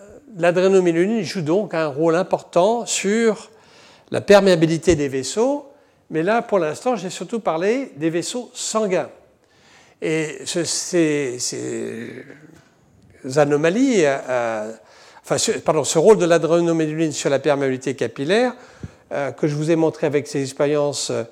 [1.23, 3.51] joue donc un rôle important sur
[4.11, 5.67] la perméabilité des vaisseaux,
[6.11, 9.11] mais là, pour l'instant, j'ai surtout parlé des vaisseaux sanguins.
[10.01, 11.39] Et ces,
[13.37, 14.73] anomalies, euh,
[15.37, 18.55] ce, pardon, ce rôle de l'adrénoméduline sur la perméabilité capillaire,
[19.13, 21.25] euh, que je vous ai montré avec ces expériences euh,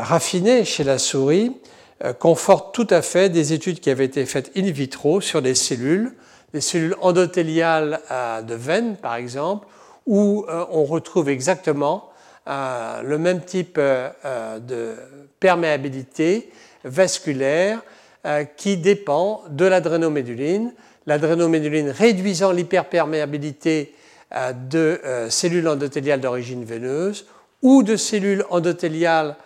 [0.00, 1.52] raffinées chez la souris,
[2.18, 6.14] conforte tout à fait des études qui avaient été faites in vitro sur des cellules,
[6.52, 8.00] des cellules endothéliales
[8.46, 9.66] de veine, par exemple,
[10.06, 12.10] où on retrouve exactement
[12.46, 14.96] le même type de
[15.38, 16.50] perméabilité
[16.84, 17.80] vasculaire
[18.24, 20.72] euh, qui dépend de l'adrénoméduline.
[21.06, 23.94] L'adrénoméduline réduisant l'hyperperméabilité
[24.32, 27.26] euh, de euh, cellules endothéliales d'origine veineuse
[27.62, 29.36] ou de cellules endothéliales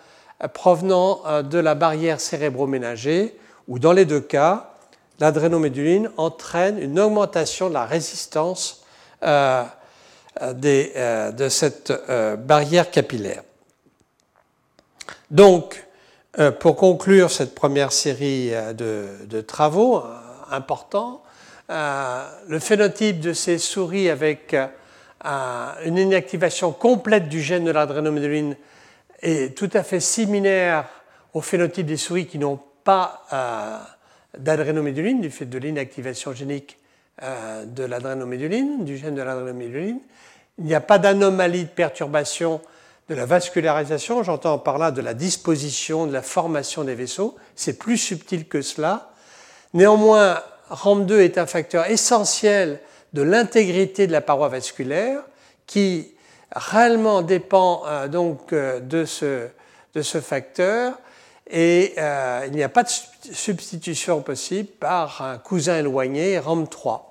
[0.53, 4.73] provenant de la barrière cérébroménagée, ou dans les deux cas,
[5.19, 8.85] l'adrénoméduline entraîne une augmentation de la résistance
[9.21, 9.65] de
[11.49, 11.93] cette
[12.45, 13.41] barrière capillaire.
[15.31, 15.87] Donc,
[16.39, 20.03] euh, pour conclure cette première série euh, de, travaux euh,
[20.51, 21.23] importants,
[21.69, 24.55] le phénotype de ces souris avec
[25.85, 28.55] une inactivation complète du gène de l'adrénoméduline
[29.21, 30.85] est tout à fait similaire
[31.33, 33.25] au phénotype des souris qui n'ont pas
[34.37, 36.77] d'adrénoméduline du fait de l'inactivation génique
[37.21, 39.99] de l'adrénoméduline, du gène de l'adrénoméduline.
[40.59, 42.61] Il n'y a pas d'anomalie de perturbation
[43.09, 47.35] de la vascularisation, j'entends par là de la disposition, de la formation des vaisseaux.
[47.55, 49.11] C'est plus subtil que cela.
[49.73, 52.79] Néanmoins, RAM2 est un facteur essentiel
[53.13, 55.21] de l'intégrité de la paroi vasculaire
[55.65, 56.13] qui
[56.55, 59.47] réellement dépend euh, donc euh, de ce,
[59.93, 60.99] de ce facteur
[61.49, 62.89] et euh, il n'y a pas de
[63.31, 67.01] substitution possible par un cousin éloigné RAM3.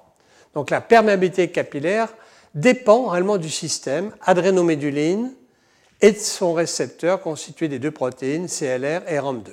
[0.54, 2.08] Donc la perméabilité capillaire
[2.54, 5.32] dépend réellement du système adrénoméduline
[6.00, 9.48] et de son récepteur constitué des deux protéines CLR et RAM2.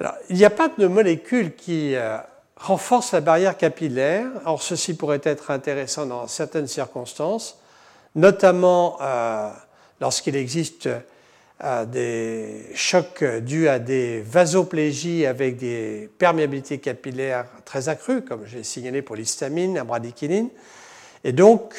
[0.00, 1.94] Alors, il n'y a pas de molécule qui
[2.56, 4.26] renforce la barrière capillaire.
[4.44, 7.58] Or, ceci pourrait être intéressant dans certaines circonstances,
[8.14, 9.50] notamment euh,
[10.00, 10.88] lorsqu'il existe
[11.64, 18.62] euh, des chocs dus à des vasoplégies avec des perméabilités capillaires très accrues, comme j'ai
[18.62, 20.46] signalé pour l'histamine, la bradykinin.
[21.24, 21.74] Et donc,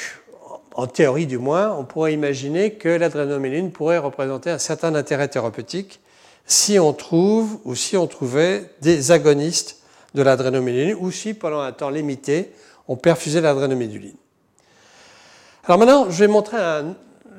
[0.74, 6.00] en théorie du moins, on pourrait imaginer que l'adrénoméline pourrait représenter un certain intérêt thérapeutique
[6.46, 9.82] si on trouve ou si on trouvait des agonistes
[10.14, 12.50] de l'adrénoméduline ou si pendant un temps limité,
[12.88, 14.16] on perfusait l'adrénoméduline.
[15.70, 16.58] Alors maintenant, je vais montrer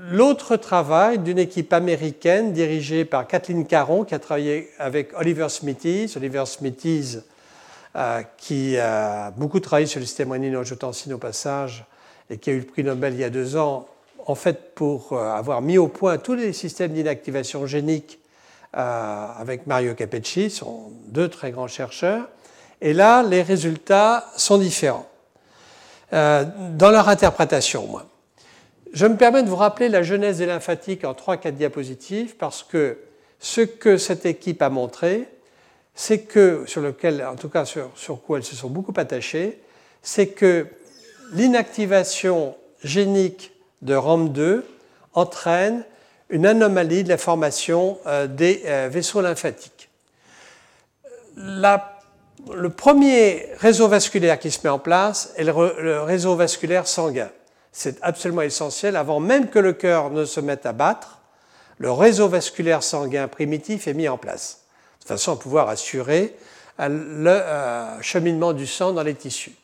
[0.09, 6.13] l'autre travail d'une équipe américaine dirigée par Kathleen Caron qui a travaillé avec Oliver Smithies.
[6.15, 7.17] Oliver Smithies
[7.97, 11.83] euh, qui a beaucoup travaillé sur le système rénine-angiotensine au passage
[12.29, 13.85] et qui a eu le prix Nobel il y a deux ans,
[14.25, 18.17] en fait pour euh, avoir mis au point tous les systèmes d'inactivation génique
[18.77, 22.29] euh, avec Mario Capecci, sont deux très grands chercheurs.
[22.79, 25.09] Et là, les résultats sont différents
[26.13, 27.87] dans leur interprétation.
[27.87, 28.05] Moi.
[28.93, 32.97] Je me permets de vous rappeler la genèse des lymphatiques en 3-4 diapositives parce que
[33.39, 35.27] ce que cette équipe a montré,
[35.95, 39.59] c'est que, sur lequel, en tout cas sur, sur quoi elles se sont beaucoup attachées,
[40.01, 40.67] c'est que
[41.33, 43.51] l'inactivation génique
[43.81, 44.63] de RAM2
[45.13, 45.85] entraîne
[46.29, 49.89] une anomalie de la formation euh, des euh, vaisseaux lymphatiques.
[51.35, 57.29] Le premier réseau vasculaire qui se met en place est le, réseau vasculaire sanguin.
[57.71, 58.95] C'est absolument essentiel.
[58.95, 61.19] Avant même que le cœur ne se mette à battre,
[61.77, 64.61] le réseau vasculaire sanguin primitif est mis en place,
[65.01, 66.35] de façon à pouvoir assurer
[66.79, 69.55] euh, le euh, cheminement du sang dans les tissus.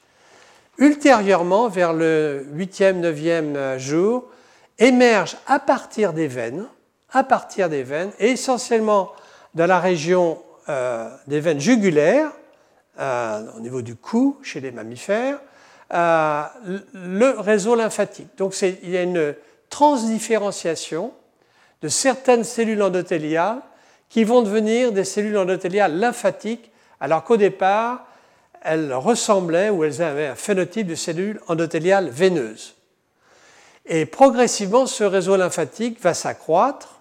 [0.77, 4.25] Ultérieurement, vers le 8e, 9e jour,
[4.79, 6.65] émerge à partir des veines,
[7.11, 9.11] à partir des veines, et essentiellement
[9.53, 12.31] dans la région euh, des veines jugulaires,
[12.99, 15.39] euh, au niveau du cou chez les mammifères,
[15.93, 16.43] euh,
[16.93, 18.27] le réseau lymphatique.
[18.37, 19.35] Donc il y a une
[19.69, 21.13] transdifférenciation
[21.81, 23.61] de certaines cellules endothéliales
[24.09, 28.05] qui vont devenir des cellules endothéliales lymphatiques, alors qu'au départ,
[28.63, 32.75] elles ressemblaient ou elles avaient un phénotype de cellules endothéliales veineuses.
[33.85, 36.99] Et progressivement, ce réseau lymphatique va s'accroître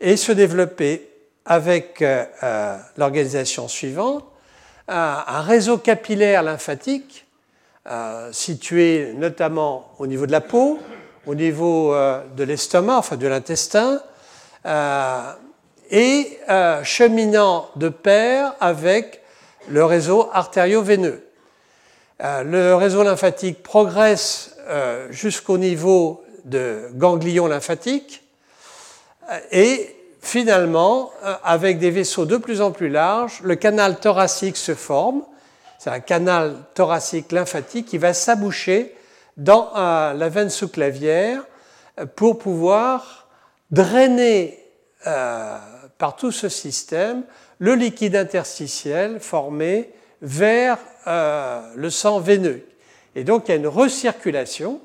[0.00, 1.08] et se développer
[1.46, 4.24] avec euh, l'organisation suivante
[4.92, 7.24] un réseau capillaire lymphatique
[7.90, 10.78] euh, situé notamment au niveau de la peau,
[11.26, 14.00] au niveau euh, de l'estomac, enfin de l'intestin,
[14.66, 15.32] euh,
[15.90, 16.38] et
[16.84, 19.22] cheminant de pair avec
[19.68, 21.24] le réseau artério-veineux.
[22.20, 24.54] le réseau lymphatique progresse
[25.10, 28.22] jusqu'au niveau de ganglions lymphatiques
[29.50, 34.74] et finalement, euh, avec des vaisseaux de plus en plus larges, le canal thoracique se
[34.74, 35.22] forme.
[35.82, 38.94] C'est un canal thoracique lymphatique qui va s'aboucher
[39.38, 41.42] dans euh, la veine sous-clavière
[41.98, 43.28] euh, pour pouvoir
[43.70, 44.58] drainer
[45.02, 47.22] par tout ce système
[47.58, 49.88] le liquide interstitiel formé
[50.20, 52.66] vers le sang veineux.
[53.14, 54.78] Et donc il y a une recirculation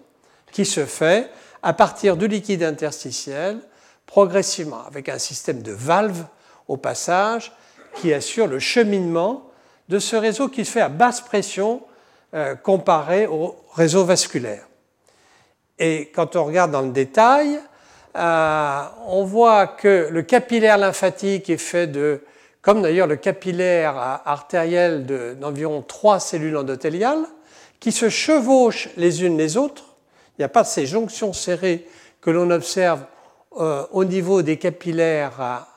[0.53, 1.29] qui se fait
[1.61, 3.59] à partir du liquide interstitiel
[4.05, 6.27] progressivement avec un système de valves
[6.69, 7.51] au passage
[7.95, 9.51] qui assure le cheminement
[9.89, 11.81] de ce réseau qui se fait à basse pression
[12.33, 14.67] euh, comparé au réseau vasculaire.
[15.77, 17.59] Et quand on regarde dans le détail,
[18.15, 22.23] euh, on voit que le capillaire lymphatique est fait de,
[22.61, 25.05] comme d'ailleurs le capillaire artériel
[25.39, 27.25] d'environ trois cellules endothéliales,
[27.79, 29.95] qui se chevauchent les unes les autres.
[30.37, 31.87] Il n'y a pas ces jonctions serrées
[32.21, 33.01] que l'on observe
[33.57, 35.67] euh, au niveau des capillaires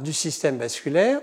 [0.00, 1.20] du système vasculaire.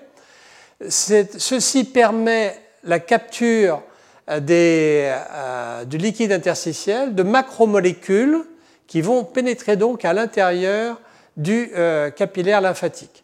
[0.90, 3.82] Ceci permet la capture
[4.30, 8.44] euh, euh, du liquide interstitiel de macromolécules
[8.86, 11.00] qui vont pénétrer donc à l'intérieur
[11.36, 11.72] du
[12.16, 13.24] capillaire lymphatique.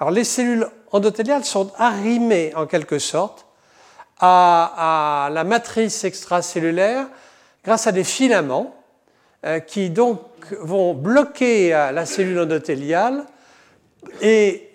[0.00, 3.46] Alors les cellules endothéliales sont arrimées en quelque sorte
[4.18, 7.06] à la matrice extracellulaire
[7.64, 8.74] grâce à des filaments
[9.44, 10.20] euh, qui donc
[10.60, 13.24] vont bloquer euh, la cellule endothéliale
[14.20, 14.70] et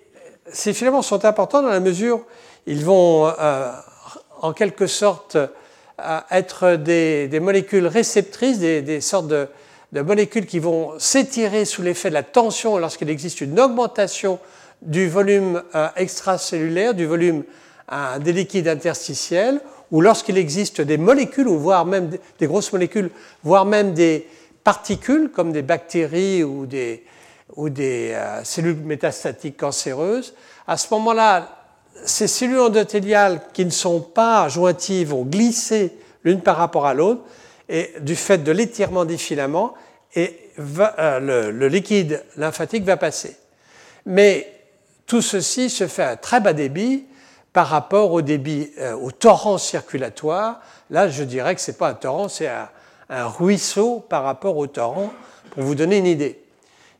[0.52, 2.22] ces filaments sont importants dans la mesure
[2.68, 3.72] ils vont euh,
[4.42, 5.38] en quelque sorte
[6.30, 9.48] être des, molécules réceptrices, des, sortes de,
[10.02, 14.38] molécules qui vont s'étirer sous l'effet de la tension lorsqu'il existe une augmentation
[14.84, 17.44] du volume euh, extracellulaire, du volume
[17.92, 23.10] euh, des liquides interstitiels, ou lorsqu'il existe des molécules, ou voire même des grosses molécules,
[23.44, 24.28] voire même des
[24.64, 27.04] particules comme des bactéries ou des,
[27.58, 30.34] ou des euh, cellules métastatiques cancéreuses.
[30.65, 31.50] À ce moment-là,
[32.06, 37.22] ces cellules endothéliales qui ne sont pas jointives vont glisser l'une par rapport à l'autre
[37.67, 39.74] et du fait de l'étirement des filaments
[40.17, 43.38] euh, le, liquide lymphatique va passer.
[44.06, 44.52] Mais
[45.06, 47.06] tout ceci se fait à très bas débit
[47.54, 50.62] par rapport au débit, euh, au torrent circulatoire.
[50.89, 52.70] Là, je dirais que ce n'est pas un torrent, c'est un,
[53.10, 55.13] ruisseau par rapport au torrent,
[55.52, 56.41] pour vous donner une idée.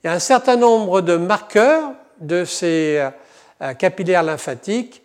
[0.04, 3.04] Il y a un certain nombre de marqueurs de ces
[3.62, 5.02] euh, capillaires lymphatiques,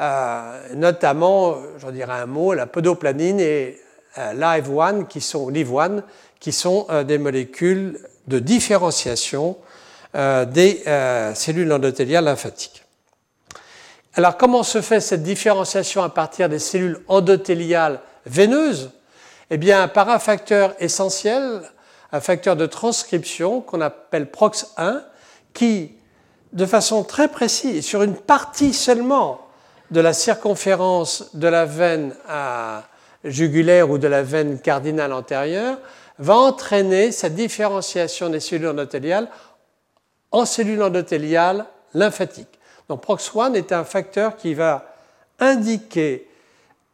[0.00, 3.80] euh, notamment, j'en dirais un mot, la podoplanine et
[4.18, 6.02] euh, live qui sont, live
[6.40, 9.56] qui sont des molécules de différenciation
[10.14, 10.82] des
[11.34, 12.84] cellules endothéliales lymphatiques.
[14.14, 18.92] Alors, comment se fait cette différenciation à partir des cellules endothéliales veineuses?
[19.50, 21.62] Eh bien, par un facteur essentiel,
[22.14, 25.02] un facteur de transcription qu'on appelle PROX1,
[25.52, 25.90] qui
[26.52, 29.40] de façon très précise sur une partie seulement
[29.90, 32.14] de la circonférence de la veine
[33.24, 35.78] jugulaire ou de la veine cardinale antérieure,
[36.20, 39.28] va entraîner cette différenciation des cellules endothéliales
[40.30, 42.60] en cellules endothéliales lymphatiques.
[42.88, 44.94] Donc PROX1 est un facteur qui va
[45.40, 46.28] indiquer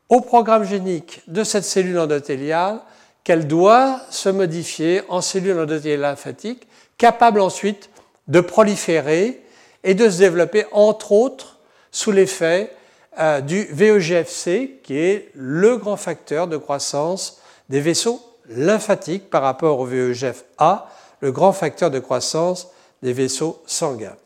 [0.09, 2.81] au programme génique de cette cellule endothéliale
[3.25, 6.67] qu'elle doit se modifier en cellule endothéliale lymphatique,
[6.99, 7.91] capable ensuite
[8.29, 9.43] de proliférer
[9.85, 11.59] et de se développer, entre autres,
[11.91, 12.73] sous l'effet
[13.19, 19.81] euh, du VEGFC, qui est le grand facteur de croissance des vaisseaux lymphatiques par rapport
[19.81, 20.89] au VEGF-A,
[21.21, 22.69] le grand facteur de croissance
[23.03, 24.17] des vaisseaux sanguins.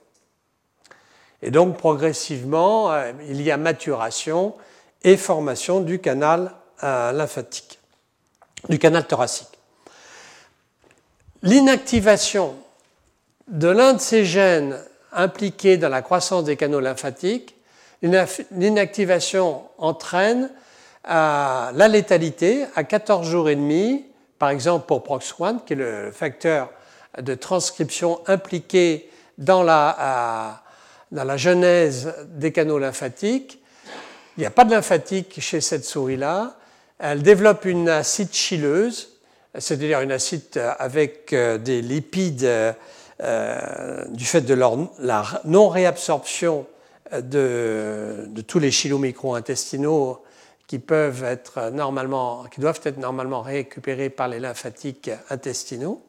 [1.43, 4.55] Et donc, progressivement, euh, il y a maturation
[5.03, 6.53] et formation du canal
[6.83, 7.74] euh, lymphatique,
[8.69, 9.49] du canal thoracique.
[11.43, 12.55] L'inactivation
[13.49, 14.79] de l'un de ces gènes
[15.13, 17.55] impliqués dans la croissance des canaux lymphatiques,
[18.03, 20.51] l'inactivation entraîne
[21.05, 24.07] à la létalité à 14 jours et demi,
[24.39, 26.71] par exemple pour PROX1, qui est le facteur
[27.21, 30.63] de transcription impliqué dans la,
[31.13, 33.61] dans la genèse des canaux lymphatiques.
[34.37, 36.57] Il n'y a pas de lymphatique chez cette souris-là.
[36.99, 39.09] Elle développe une acide chileuse,
[39.57, 42.49] c'est-à-dire une acide avec euh, des lipides
[43.23, 46.67] euh, du fait de la non-réabsorption
[47.13, 50.23] de, tous les chylomicro intestinaux
[50.67, 56.03] qui peuvent être normalement, qui doivent être normalement récupérés par les lymphatiques intestinaux.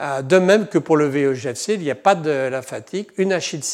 [0.00, 3.64] Euh, de même que pour le VEGFC, il n'y a pas de lymphatique, une acide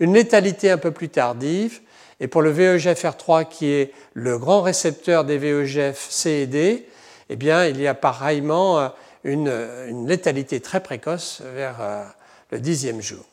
[0.00, 1.80] une létalité un peu plus tardive.
[2.20, 6.88] Et pour le VEGFR3, qui est le grand récepteur des VEGF C et D,
[7.30, 8.88] eh bien, il y a pareillement euh,
[9.24, 12.04] une, létalité très précoce vers euh,
[12.50, 13.24] le dixième jour.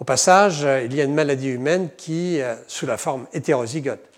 [0.00, 4.08] Au passage, euh, il y a une maladie humaine qui, euh, sous la forme hétérozygote,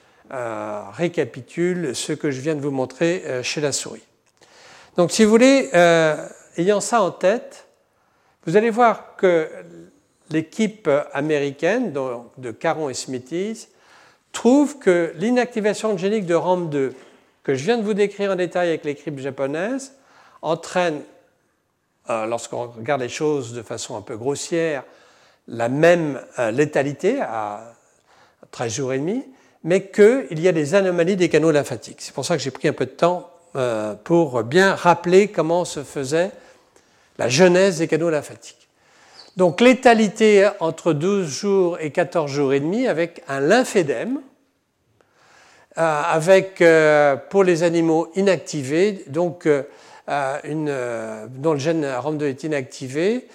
[0.97, 4.03] récapitule ce que je viens de vous montrer chez la souris.
[4.97, 5.69] Donc, si vous voulez,
[6.57, 7.67] ayant ça en tête,
[8.47, 9.49] vous allez voir que
[10.31, 13.69] l'équipe américaine de Caron et Smithies
[14.35, 16.93] trouve que l'inactivation génique de RAM2,
[17.43, 19.95] que je viens de vous décrire en détail avec les cryptes japonaises,
[20.43, 21.01] entraîne,
[22.11, 24.85] euh, lorsqu'on regarde les choses de façon un peu grossière,
[25.49, 27.73] la même euh, létalité à
[28.51, 29.25] 13 jours et demi,
[29.63, 32.01] mais qu'il y a des anomalies des canaux lymphatiques.
[32.01, 35.65] C'est pour ça que j'ai pris un peu de temps euh, pour bien rappeler comment
[35.65, 36.31] se faisait
[37.17, 38.64] la genèse des canaux lymphatiques.
[39.37, 44.21] Donc létalité entre 12 jours et 14 jours et demi avec un lymphédème,
[45.77, 46.63] avec
[47.31, 49.49] pour les animaux inactivés, donc
[50.45, 53.29] une, euh, dont le gène ROM2 est inactivé,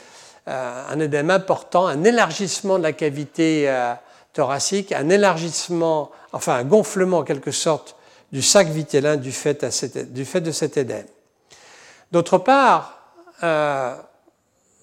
[0.47, 3.93] euh, un édème important, un élargissement de la cavité euh,
[4.33, 7.95] thoracique, un élargissement, enfin un gonflement en quelque sorte
[8.31, 9.65] du sac vitellin du fait,
[10.13, 11.07] du fait de cet édème.
[12.11, 12.95] D'autre part,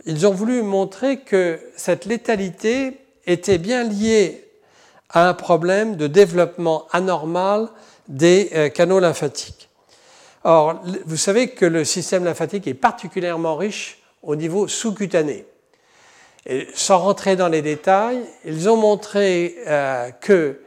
[0.07, 4.45] ils ont voulu montrer que cette létalité était bien liée
[5.11, 7.69] à un problème de développement anormal
[8.09, 9.69] des canaux lymphatiques.
[10.45, 15.45] Or, vous savez que le système lymphatique est particulièrement riche au niveau sous-cutané.
[16.47, 20.61] Et sans rentrer dans les détails, ils ont montré euh, que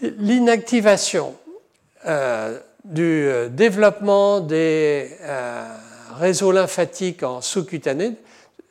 [0.00, 1.34] l'inactivation
[2.84, 5.10] du développement des
[6.16, 8.12] réseaux lymphatiques en sous-cutané,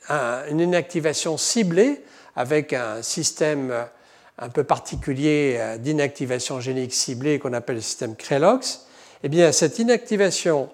[0.10, 2.03] une inactivation ciblée
[2.36, 3.74] avec un système
[4.38, 8.86] un peu particulier d'inactivation génique ciblée qu'on appelle le système Crelox,
[9.24, 10.70] eh bien, cette inactivation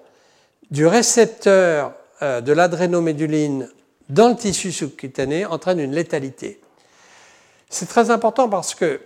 [0.72, 3.70] du récepteur de l'adrénoméduline
[4.10, 6.60] dans le tissu sous-cutané entraîne une létalité.
[7.70, 9.00] C'est très important parce que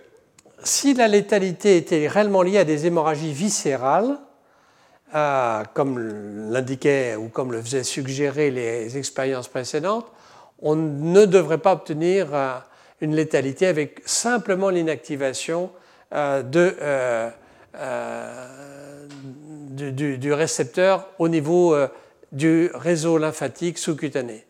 [0.64, 4.18] si la létalité était réellement liée à des hémorragies viscérales,
[5.14, 10.10] euh, comme l'indiquait ou comme le faisaient suggérer les expériences précédentes,
[10.60, 12.58] on ne devrait pas obtenir euh,
[13.00, 15.70] une létalité avec simplement l'inactivation
[16.14, 16.42] euh,
[19.70, 21.76] du, du, récepteur au niveau
[22.32, 24.46] du réseau lymphatique sous-cutané.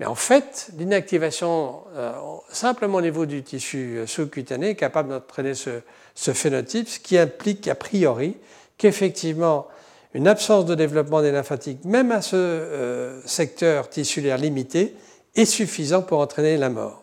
[0.00, 2.12] Mais en fait, l'inactivation euh,
[2.48, 7.68] simplement au niveau du tissu euh, sous-cutané est capable d'entraîner ce, phénotype, ce qui implique
[7.68, 8.36] a priori
[8.76, 9.68] qu'effectivement
[10.12, 14.94] une absence de développement des lymphatiques, même à ce euh, secteur tissulaire limité,
[15.34, 17.02] est suffisant pour entraîner la mort.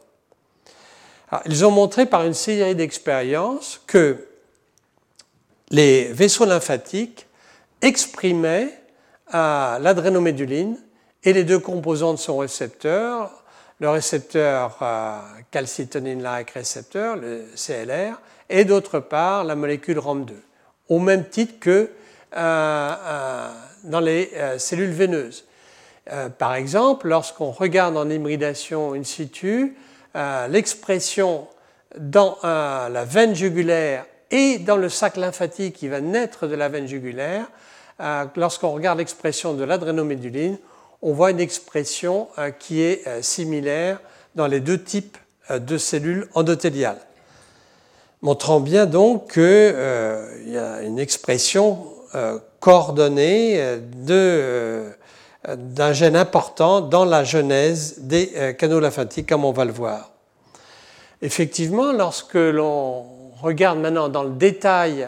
[1.46, 4.28] ils ont montré par une série d'expériences que
[5.70, 7.28] les vaisseaux lymphatiques
[7.82, 8.78] exprimaient
[9.34, 10.78] l'adrénoméduline
[11.24, 13.44] et les deux composants de son récepteur,
[13.80, 15.18] le récepteur euh,
[15.52, 18.20] calcitonine-like récepteur, le CLR,
[18.50, 20.34] et d'autre part la molécule ROM2,
[20.90, 21.90] au même titre que euh,
[22.38, 23.50] euh,
[23.84, 25.46] dans les cellules veineuses.
[26.38, 29.76] Par exemple, lorsqu'on regarde en hybridation in situ,
[30.50, 31.48] l'expression
[31.98, 36.88] dans la veine jugulaire et dans le sac lymphatique qui va naître de la veine
[36.88, 37.46] jugulaire,
[38.36, 40.58] lorsqu'on regarde l'expression de l'adrénoméduline,
[41.02, 44.00] on voit une expression euh, qui est euh, similaire
[44.36, 45.18] dans les deux types
[45.50, 47.02] euh, de cellules endothéliales,
[48.22, 51.86] montrant bien donc qu'il y a une expression
[52.60, 53.80] coordonnée
[55.48, 60.12] d'un gène important dans la genèse des canaux lymphatiques, comme on va le voir.
[61.22, 63.06] Effectivement, lorsque l'on
[63.42, 65.08] regarde maintenant dans le détail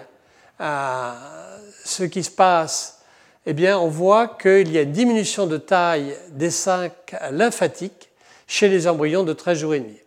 [0.59, 2.93] ce qui se passe
[3.45, 8.09] eh bien, on voit qu'il y a une diminution de taille des sacs lymphatiques
[8.47, 9.97] chez les embryons de 13 jours et demi.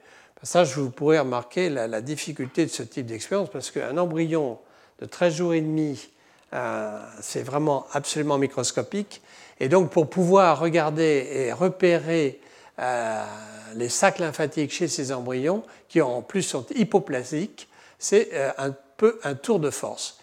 [0.43, 4.59] Ça, je vous pourrais remarquer la, difficulté de ce type d'expérience parce qu'un embryon
[5.01, 6.09] de 13 jours et demi,
[6.55, 9.21] euh, c'est vraiment absolument microscopique.
[9.61, 12.41] Et donc, pour pouvoir regarder et repérer
[12.79, 13.25] euh,
[13.75, 19.19] les sacs lymphatiques chez ces embryons, qui en plus sont hypoplasiques, c'est euh, un peu
[19.25, 20.19] un tour de force.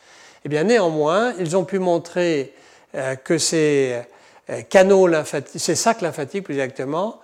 [0.46, 2.54] Eh bien, néanmoins, ils ont pu montrer
[2.96, 4.02] euh, que ces
[4.70, 7.22] canaux lymphatiques, ces sacs lymphatiques plus exactement,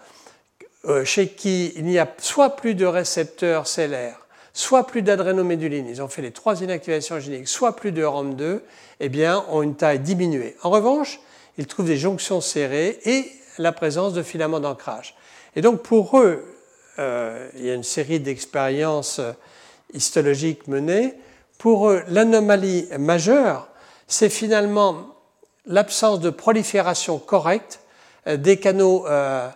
[1.04, 6.08] chez qui il n'y a soit plus de récepteurs cellaires, soit plus d'adrénoméduline, ils ont
[6.08, 8.62] fait les trois inactivations géniques, soit plus de ROM2,
[9.02, 10.56] eh bien, ont une taille diminuée.
[10.64, 11.20] En revanche,
[11.60, 15.16] ils trouvent des jonctions serrées et la présence de filaments d'ancrage.
[15.56, 16.44] Et donc, pour eux,
[16.98, 19.22] il y a une série d'expériences
[19.94, 21.14] histologiques menées.
[21.58, 23.68] Pour eux, l'anomalie majeure,
[24.08, 25.16] c'est finalement
[25.66, 27.80] l'absence de prolifération correcte
[28.28, 29.48] euh, des canaux euh,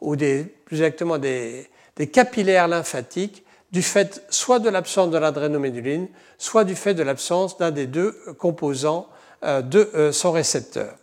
[0.00, 1.68] ou des, plus exactement des,
[2.12, 7.70] capillaires lymphatiques du fait soit de l'absence de l'adrénoméduline, soit du fait de l'absence d'un
[7.70, 9.08] des deux composants
[9.44, 10.94] euh, de son récepteur.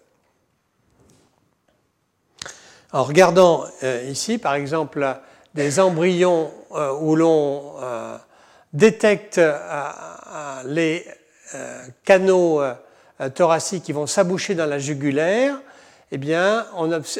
[2.92, 3.66] En regardant
[4.08, 5.16] ici, par exemple,
[5.54, 6.52] des embryons
[7.02, 7.76] où l'on
[8.74, 9.40] détecte
[10.66, 11.06] les
[12.04, 12.62] canaux
[13.22, 15.60] euh, thoraciques qui vont s'aboucher dans la jugulaire,
[16.12, 16.66] eh bien,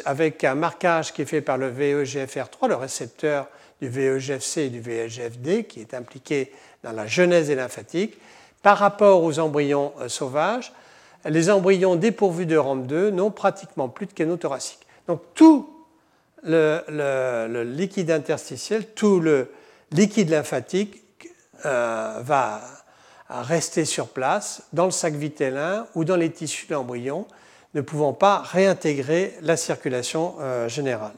[0.06, 3.48] avec un marquage qui est fait par le VEGFR3, le récepteur
[3.82, 6.52] du VEGFC et du VEGFD, qui est impliqué
[6.82, 8.18] dans la genèse des lymphatiques,
[8.62, 10.72] par rapport aux embryons euh, sauvages,
[11.26, 14.86] les embryons dépourvus de ROM2 n'ont pratiquement plus de canaux thoraciques.
[15.10, 15.68] Donc tout
[16.44, 19.50] le, liquide interstitiel, tout le
[19.90, 21.02] liquide lymphatique
[21.66, 22.60] euh, va
[23.28, 27.26] rester sur place dans le sac vitellin ou dans les tissus d'embryon,
[27.74, 31.16] ne pouvant pas réintégrer la circulation euh, générale.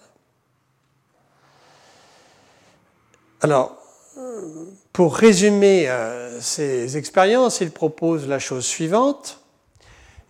[3.43, 3.77] Alors,
[4.95, 9.39] pour résumer euh, ces expériences, il propose la chose suivante.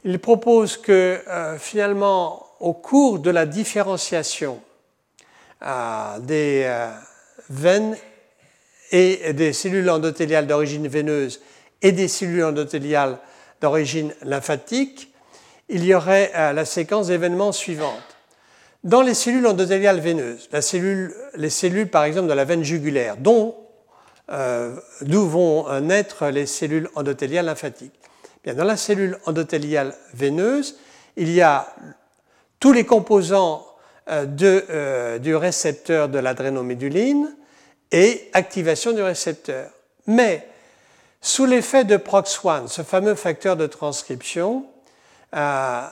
[0.02, 1.22] Il propose que
[1.60, 4.60] finalement, au cours de la différenciation
[6.20, 6.88] des
[7.50, 7.96] veines
[8.92, 11.40] et des cellules endothéliales d'origine veineuse
[11.82, 13.18] et des cellules endothéliales
[13.60, 15.12] d'origine lymphatique,
[15.68, 18.16] il y aurait euh, la séquence d'événements suivante.
[18.84, 23.56] Dans les cellules endothéliales veineuses, les cellules par exemple de la veine jugulaire, dont
[25.02, 27.92] d'où vont naître les cellules endothéliales lymphatiques.
[28.42, 30.76] Bien, dans la cellule endothéliale veineuse,
[31.16, 31.66] il y a
[32.62, 33.66] tous les composants
[34.08, 37.28] de, du récepteur de l'adrénoméduline
[37.90, 39.68] et activation du récepteur.
[40.06, 40.46] Mais
[41.20, 44.64] sous l'effet de PROX1, ce fameux facteur de transcription,
[45.34, 45.82] euh,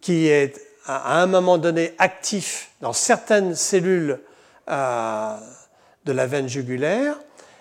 [0.00, 4.20] qui est à un moment donné actif dans certaines cellules
[4.68, 5.36] euh,
[6.04, 7.16] de la veine jugulaire,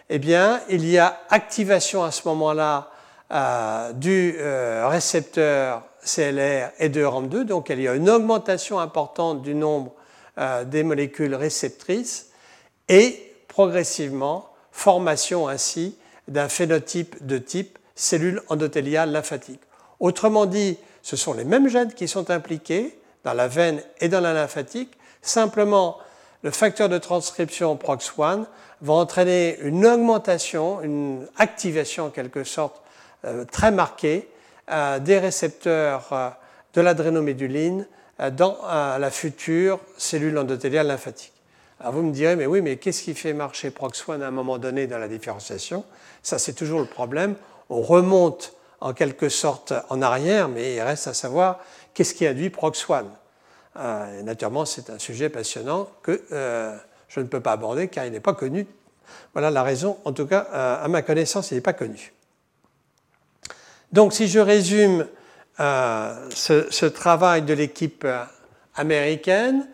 [0.10, 2.91] eh bien, il y a activation à ce moment-là
[3.32, 9.54] euh, du récepteur CLR et de RAM2, donc il y a une augmentation importante du
[9.54, 9.94] nombre
[10.66, 12.30] des molécules réceptrices
[12.88, 15.98] et progressivement formation ainsi
[16.30, 19.60] d'un phénotype de type cellule endothéliale lymphatique.
[20.00, 24.22] Autrement dit, ce sont les mêmes gènes qui sont impliqués dans la veine et dans
[24.22, 25.98] la lymphatique, simplement
[26.42, 28.46] le facteur de transcription PROX1
[28.82, 32.89] va entraîner une augmentation, une activation en quelque sorte euh,
[33.51, 34.30] très marquée
[34.72, 36.30] euh, des récepteurs euh,
[36.74, 37.88] de l'adrénoméduline
[38.34, 41.32] dans la future cellule endothéliale lymphatique.
[41.80, 44.57] Alors vous me direz, mais oui, mais qu'est-ce qui fait marcher PROX1 à un moment
[44.57, 45.86] donné dans la différenciation?
[46.22, 47.36] Ça, c'est toujours le problème.
[47.70, 51.59] On remonte en quelque sorte en arrière, mais il reste à savoir
[51.93, 53.05] qu'est-ce qui induit PROX1.
[53.78, 56.76] Euh, naturellement, c'est un sujet passionnant que euh,
[57.07, 58.67] je ne peux pas aborder car il n'est pas connu.
[59.34, 62.13] Voilà la raison, en tout cas, euh, à ma connaissance, il n'est pas connu.
[63.92, 65.08] Donc, si je résume
[65.58, 68.06] ce, travail de l'équipe
[68.76, 69.68] américaine,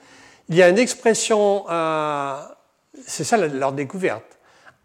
[0.49, 2.35] il y a une expression, euh,
[3.05, 4.23] c'est ça leur découverte,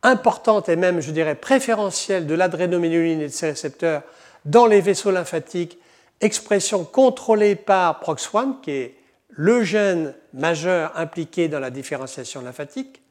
[0.02, 4.02] importante et même, je dirais, préférentielle de l'adrénoméduline et de ses récepteurs
[4.46, 5.78] dans les vaisseaux lymphatiques,
[6.22, 8.94] expression contrôlée par PROX1, qui est
[9.28, 13.02] le gène majeur impliqué dans la différenciation lymphatique.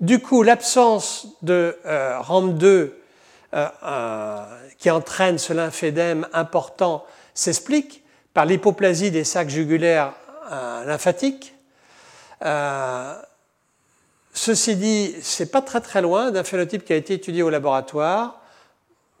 [0.00, 2.90] Du coup, l'absence de euh, RAM2
[3.54, 4.44] euh,
[4.78, 8.02] qui entraîne ce lymphédème important s'explique
[8.34, 10.14] par l'hypoplasie des sacs jugulaires
[10.86, 11.54] lymphatiques,
[12.44, 13.14] euh,
[14.32, 18.40] ceci dit, c'est pas très très loin d'un phénotype qui a été étudié au laboratoire,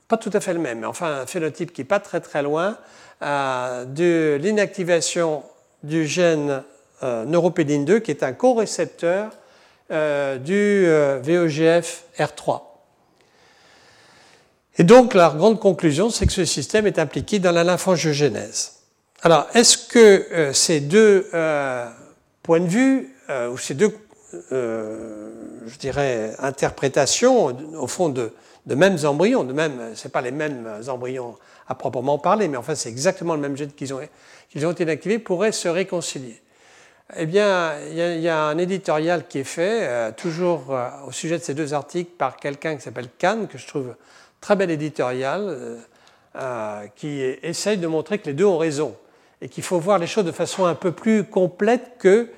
[0.08, 2.42] pas tout à fait le même, mais enfin un phénotype qui n'est pas très très
[2.42, 2.76] loin
[3.22, 5.44] euh, de l'inactivation
[5.82, 6.62] du gène
[7.02, 9.30] euh, neuropédine 2, qui est un co-récepteur
[9.90, 10.86] du
[11.22, 12.71] VEGF R3.
[14.78, 18.72] Et donc la grande conclusion, c'est que ce système est impliqué dans la lymphangiogenèse.
[19.22, 21.28] Alors, est-ce que ces deux
[22.42, 23.96] points de vue euh, ou ces deux,
[24.50, 25.30] euh,
[25.66, 28.32] je dirais, interprétations, au fond, de,
[28.66, 31.36] de mêmes embryons, de même, c'est pas les mêmes embryons
[31.68, 34.00] à proprement parler, mais enfin, c'est exactement le même gène qu'ils ont,
[34.50, 36.40] qu'ils ont été inactivés, pourraient se réconcilier.
[37.16, 40.74] Eh bien, il y, a, un éditorial qui est fait, euh, toujours
[41.06, 43.94] au sujet de ces deux articles, par quelqu'un qui s'appelle Kahn, que je trouve
[44.42, 45.78] très bel éditorial,
[46.96, 48.94] qui essaye de montrer que les deux ont raison
[49.40, 52.28] et qu'il faut voir les choses de façon un peu plus complète que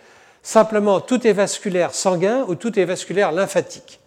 [0.42, 4.00] simplement tout est vasculaire sanguin ou tout est vasculaire lymphatique.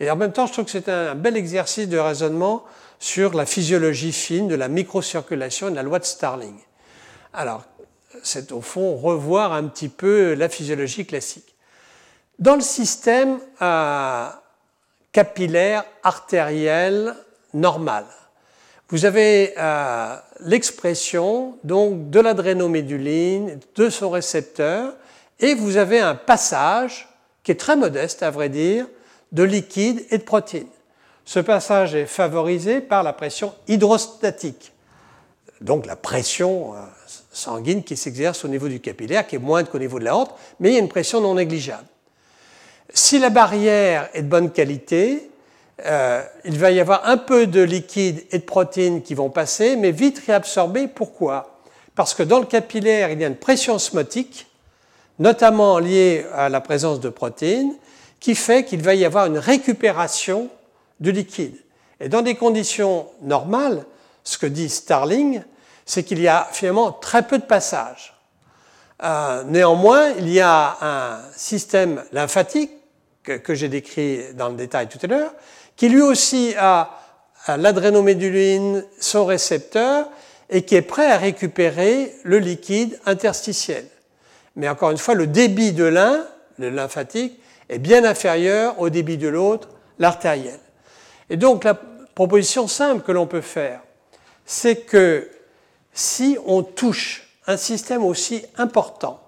[0.00, 2.64] Et en même temps, je trouve que c'est un bel exercice de raisonnement
[2.98, 6.58] sur la physiologie fine de la microcirculation et de la loi de Starling.
[7.32, 7.64] Alors,
[8.22, 11.54] c'est au fond revoir un petit peu la physiologie classique.
[12.38, 14.28] Dans le système euh,
[15.12, 17.14] capillaire artériel
[17.54, 18.04] normal,
[18.90, 24.94] vous avez euh, l'expression donc de l'adrénoméduline, de son récepteur,
[25.40, 27.08] et vous avez un passage
[27.42, 28.86] qui est très modeste, à vrai dire,
[29.32, 30.66] de liquide et de protéines.
[31.26, 34.72] Ce passage est favorisé par la pression hydrostatique,
[35.60, 36.78] donc la pression euh,
[37.30, 40.34] sanguine qui s'exerce au niveau du capillaire, qui est moindre qu'au niveau de la honte,
[40.60, 41.84] mais il y a une pression non négligeable.
[42.92, 45.30] Si la barrière est de bonne qualité,
[45.86, 49.76] euh, il va y avoir un peu de liquide et de protéines qui vont passer,
[49.76, 50.88] mais vite réabsorbées.
[50.88, 51.60] Pourquoi?
[51.94, 54.48] Parce que dans le capillaire, il y a une pression osmotique
[55.18, 57.74] notamment lié à la présence de protéines,
[58.20, 60.48] qui fait qu'il va y avoir une récupération
[61.00, 61.56] du liquide.
[62.00, 63.84] Et dans des conditions normales,
[64.24, 65.42] ce que dit Starling,
[65.86, 68.14] c'est qu'il y a finalement très peu de passage.
[69.02, 72.70] Euh, néanmoins, il y a un système lymphatique
[73.22, 75.34] que, j'ai décrit dans le détail tout à l'heure,
[75.76, 76.98] qui lui aussi a
[77.46, 80.08] l'adrénoméduline, son récepteur,
[80.50, 83.86] et qui est prêt à récupérer le liquide interstitiel.
[84.56, 86.26] Mais encore une fois, le débit de l'un,
[86.58, 87.38] le lymphatique,
[87.68, 90.58] est bien inférieur au débit de l'autre, l'artériel.
[91.30, 91.74] Et donc la
[92.14, 93.82] proposition simple que l'on peut faire,
[94.46, 95.30] c'est que
[95.92, 99.22] si on touche un système aussi important,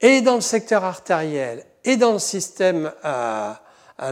[0.00, 3.52] et dans le secteur artériel, et dans le système euh,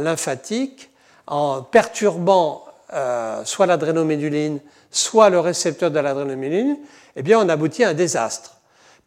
[0.01, 0.91] lymphatique,
[1.29, 2.65] en perturbant
[3.45, 4.61] soit l'adrénoméduline,
[4.93, 6.77] soit le récepteur de l'adrénoméduline,
[7.17, 8.57] eh bien, on aboutit à un désastre.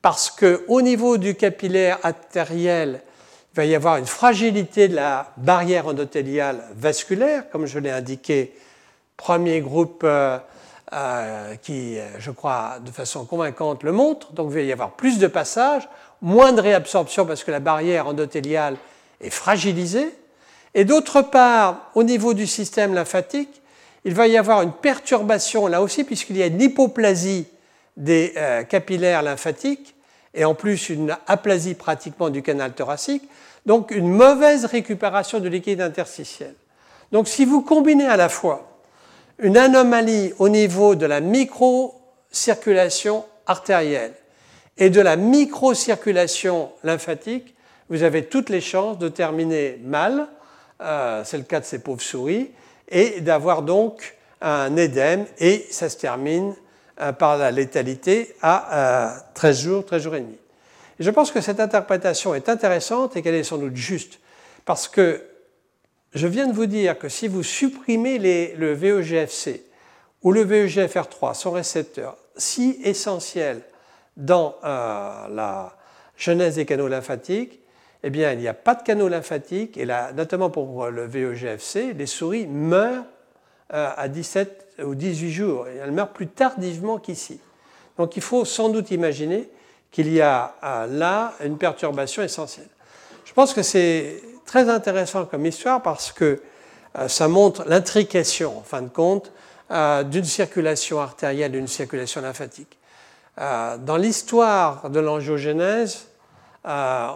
[0.02, 3.02] Parce qu'au niveau du capillaire artériel,
[3.54, 8.56] il va y avoir une fragilité de la barrière endothéliale vasculaire, comme je l'ai indiqué,
[9.18, 10.38] premier groupe euh,
[10.94, 14.32] euh, qui, je crois, de façon convaincante le montre.
[14.32, 15.90] Donc il va y avoir plus de passages,
[16.22, 18.76] moins de réabsorption parce que la barrière endothéliale
[19.22, 20.10] est fragilisée.
[20.74, 23.62] Et d'autre part, au niveau du système lymphatique,
[24.06, 27.48] il va y avoir une perturbation là aussi, puisqu'il y a une hypoplasie
[27.98, 29.96] des euh, capillaires lymphatiques
[30.34, 33.24] et en plus une aplasie pratiquement du canal thoracique,
[33.66, 36.54] donc une mauvaise récupération du liquide interstitiel.
[37.12, 38.80] Donc si vous combinez à la fois
[39.40, 44.14] une anomalie au niveau de la microcirculation artérielle
[44.78, 47.56] et de la microcirculation lymphatique,
[47.90, 50.28] vous avez toutes les chances de terminer mal,
[50.82, 52.52] euh, c'est le cas de ces pauvres souris,
[52.88, 56.56] et d'avoir donc un édème, et ça se termine
[57.02, 60.38] euh, par la létalité à 13 euh, jours, 13 jours et demi.
[61.00, 64.20] Je pense que cette interprétation est intéressante et qu'elle est sans doute juste,
[64.66, 65.24] parce que
[66.14, 68.18] je viens de vous dire que si vous supprimez
[68.56, 69.64] le VEGFC
[70.24, 73.62] ou le VEGFR3, son récepteur, si essentiel
[74.20, 75.74] dans euh, la
[76.18, 77.60] genèse des canaux lymphatiques,
[78.04, 81.94] eh bien, il n'y a pas de canaux lymphatiques, et là, notamment pour le VEGFC,
[81.98, 83.06] les souris meurent
[83.74, 87.40] euh, à 17 ou 18 jours, elles meurent plus tardivement qu'ici.
[87.98, 89.50] Donc il faut sans doute imaginer
[89.92, 92.70] qu'il y a euh, là une perturbation essentielle.
[93.26, 96.42] Je pense que c'est très intéressant comme histoire parce que
[97.08, 99.32] ça montre l'intrication, en fin de compte,
[99.70, 102.79] d'une circulation artérielle, d'une circulation lymphatique.
[103.40, 106.10] Dans l'histoire de l'angiogénèse,
[106.66, 107.08] euh,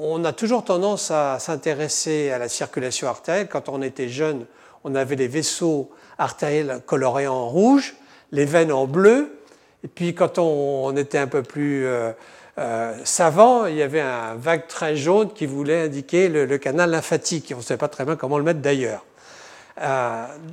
[0.00, 3.48] on a toujours tendance à s'intéresser à la circulation artérielle.
[3.48, 4.46] Quand on était jeune,
[4.84, 7.94] on avait les vaisseaux artériels colorés en rouge,
[8.30, 9.38] les veines en bleu.
[9.84, 12.12] Et puis quand on, était un peu plus euh,
[12.58, 17.52] euh, savant, il y avait un vague très jaune qui voulait indiquer le, canal lymphatique.
[17.54, 19.04] On ne savait pas très bien comment le mettre d'ailleurs.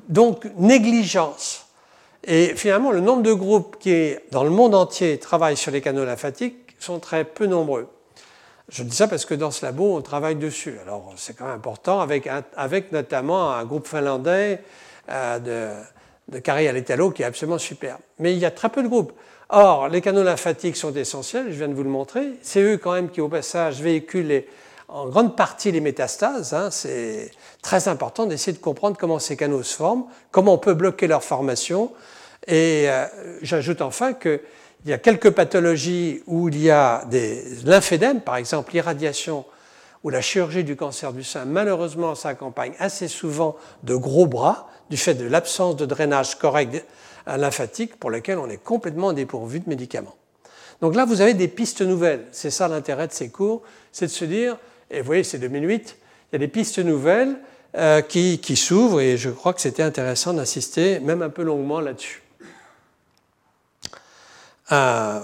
[0.08, 1.69] donc négligence.
[2.26, 6.06] Et finalement, le nombre de groupes qui, dans le monde entier, travaillent sur les canaux
[6.06, 7.88] lymphatiques sont très peu nombreux.
[8.70, 10.78] Je dis ça parce que dans ce labo, on travaille dessus.
[10.84, 14.62] Alors, c'est quand même important, avec, avec notamment un groupe finlandais
[15.10, 17.98] euh, de, de Kari Aletalo qui est absolument super.
[18.20, 19.14] Mais il y a très peu de groupes.
[19.50, 22.28] Or, les canaux lymphatiques sont essentiels, je viens de vous le montrer.
[22.44, 24.44] C'est eux quand même qui, au passage, véhiculent
[24.90, 26.54] en grande partie les métastases.
[26.54, 26.70] Hein.
[26.72, 27.32] C'est
[27.62, 31.24] très important d'essayer de comprendre comment ces canaux se forment, comment on peut bloquer leur
[31.24, 31.92] formation.
[32.48, 33.06] Et euh,
[33.42, 34.42] j'ajoute enfin que
[34.86, 39.44] il y a quelques pathologies où il y a des lymphédèmes, par exemple l'irradiation
[40.06, 44.96] ou la chirurgie du cancer du sein, malheureusement s'accompagne assez souvent de gros bras du
[44.96, 46.86] fait de l'absence de drainage correct
[47.28, 50.16] lymphatique pour lequel on est complètement dépourvu de médicaments.
[50.82, 52.26] Donc là, vous avez des pistes nouvelles.
[52.32, 53.62] C'est ça l'intérêt de ces cours,
[53.92, 54.58] c'est de se dire,
[54.92, 55.98] et vous voyez, c'est 2008,
[56.32, 57.36] il y a des pistes nouvelles
[57.78, 62.24] euh, qui, s'ouvrent et je crois que c'était intéressant d'assister même un peu longuement là-dessus.
[64.72, 65.20] Euh,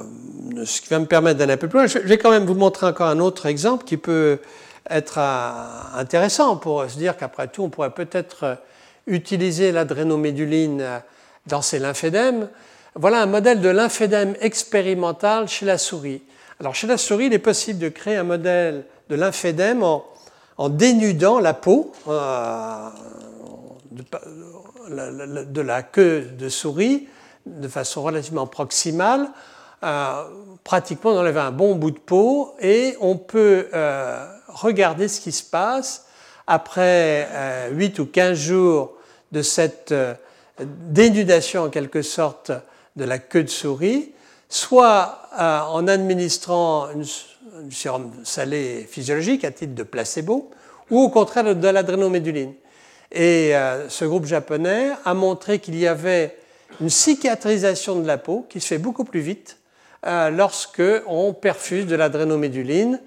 [0.63, 1.87] ce qui va me permettre d'aller un peu plus loin.
[1.87, 4.39] Je vais quand même vous montrer encore un autre exemple qui peut
[4.89, 8.57] être euh, intéressant pour se dire qu'après tout, on pourrait peut-être
[9.07, 11.01] utiliser l'adrénoméduline
[11.47, 12.49] dans ces lymphédèmes.
[12.95, 16.23] Voilà un modèle de lymphédème expérimental chez la souris.
[16.59, 20.03] Alors chez la souris, il est possible de créer un modèle de lymphédème en,
[20.69, 21.91] dénudant la peau
[24.89, 27.07] de, la queue de souris
[27.45, 29.29] de façon relativement proximale,
[29.83, 30.23] euh,
[30.63, 35.31] pratiquement on enlève un bon bout de peau et on peut euh, regarder ce qui
[35.31, 36.05] se passe
[36.47, 37.27] après
[37.71, 38.93] 8 euh, ou 15 jours
[39.31, 39.93] de cette
[40.59, 42.51] dénudation en quelque sorte
[42.95, 44.13] de la queue de souris,
[44.47, 47.03] soit en administrant une,
[47.61, 50.51] une sérum salé physiologique à titre de placebo,
[50.89, 52.53] ou au contraire de l'adrénoméduline.
[53.11, 53.53] Et
[53.87, 56.37] ce groupe japonais a montré qu'il y avait
[56.81, 59.57] une cicatrisation de la peau qui se fait beaucoup plus vite
[60.05, 62.99] euh, lorsque on perfuse de l'adrénoméduline.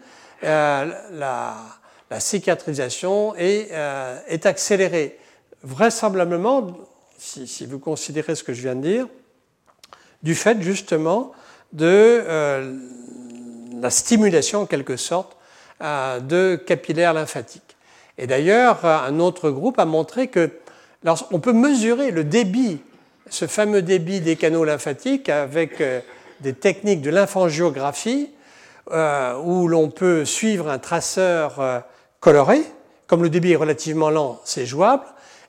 [0.44, 1.56] Euh, la,
[2.18, 5.18] cicatrisation est, euh, accélérée.
[5.62, 6.76] Vraisemblablement,
[7.18, 9.06] si, vous considérez ce que je viens de dire,
[10.22, 11.32] du fait justement
[11.72, 12.24] de
[13.80, 15.36] la stimulation en quelque sorte
[15.80, 17.76] de capillaires lymphatiques.
[18.18, 20.50] Et d'ailleurs, un autre groupe a montré que
[21.30, 22.80] on peut mesurer le débit
[23.30, 26.00] ce fameux débit des canaux lymphatiques avec euh,
[26.40, 28.30] des techniques de lymphangiographie
[28.90, 31.80] euh, où l'on peut suivre un traceur euh,
[32.20, 32.62] coloré.
[33.06, 35.04] Comme le débit est relativement lent, c'est jouable.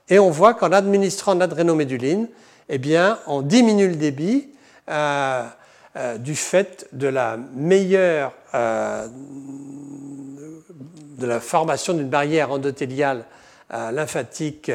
[0.09, 2.27] Et on voit qu'en administrant l'adrénoméduline,
[2.69, 4.49] eh bien, on diminue le débit
[4.89, 5.43] euh,
[5.95, 9.07] euh, du fait de la meilleure euh,
[11.17, 13.25] de la formation d'une barrière endothéliale
[13.71, 14.71] lymphatique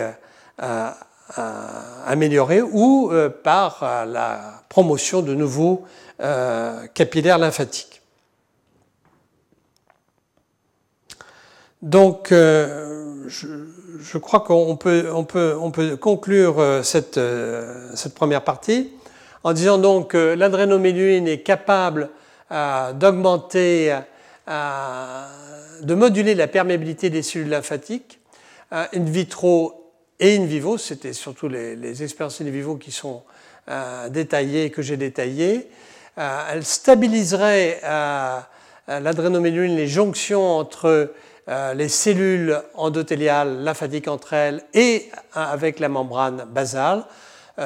[2.06, 3.10] améliorée ou
[3.42, 5.84] par la promotion de nouveaux
[6.92, 8.02] capillaires lymphatiques.
[11.80, 17.18] Donc, je, crois qu'on peut, on peut, on peut, conclure cette
[18.14, 18.92] première partie
[19.44, 22.10] en disant donc que l'adrénoméduline est capable
[22.50, 23.94] euh, d'augmenter,
[24.48, 25.26] euh,
[25.82, 28.20] de moduler la perméabilité des cellules lymphatiques
[28.72, 30.78] euh, in vitro et in vivo.
[30.78, 33.22] C'était surtout les, expériences in vivo qui sont
[34.10, 35.70] détaillées, que j'ai détaillées.
[36.16, 37.80] elle stabiliserait
[38.86, 41.14] l'adrénoméduline, les jonctions entre
[41.74, 47.06] les cellules endothéliales lymphatiques entre elles et avec la membrane basale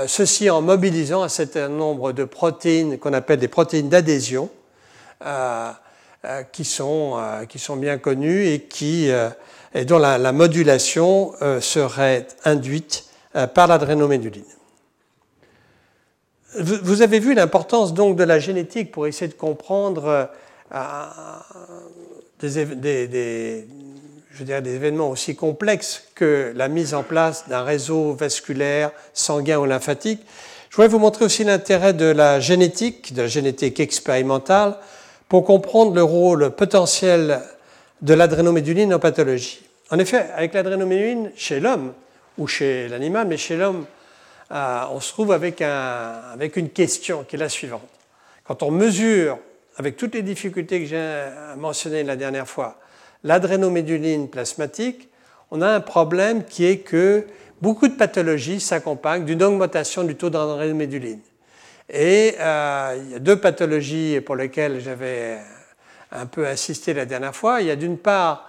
[0.06, 4.50] ceci en mobilisant un certain nombre de protéines qu'on appelle des protéines d'adhésion,
[5.24, 5.70] euh,
[6.24, 7.16] euh, qui, sont,
[7.76, 13.04] bien connues et, dont la, modulation serait induite
[13.54, 14.44] par l'adrénoméduline.
[16.58, 20.28] Vous avez vu l'importance donc de la génétique pour essayer de comprendre
[22.40, 23.66] des,
[24.38, 29.58] je dirais, des événements aussi complexes que la mise en place d'un réseau vasculaire, sanguin
[29.58, 30.20] ou lymphatique.
[30.70, 34.76] Je voudrais vous montrer aussi l'intérêt de la génétique, de la génétique expérimentale,
[35.28, 37.40] pour comprendre le rôle potentiel
[38.00, 39.60] de l'adrénoméduline en pathologie.
[39.90, 41.92] En effet, avec l'adrénoméduline, chez l'homme,
[42.36, 43.86] ou chez l'animal, mais chez l'homme,
[44.52, 47.82] euh, on se trouve avec, un, avec une question qui est la suivante.
[48.44, 49.38] Quand on mesure,
[49.76, 51.24] avec toutes les difficultés que j'ai
[51.56, 52.78] mentionnées la dernière fois,
[53.24, 55.08] l'adrénoméduline plasmatique,
[55.50, 57.26] on a un problème qui est que
[57.60, 61.20] beaucoup de pathologies s'accompagnent d'une augmentation du taux d'adrénoméduline.
[61.90, 65.38] Et euh, il y a deux pathologies pour lesquelles j'avais
[66.12, 67.60] un peu insisté la dernière fois.
[67.60, 68.48] Il y a d'une part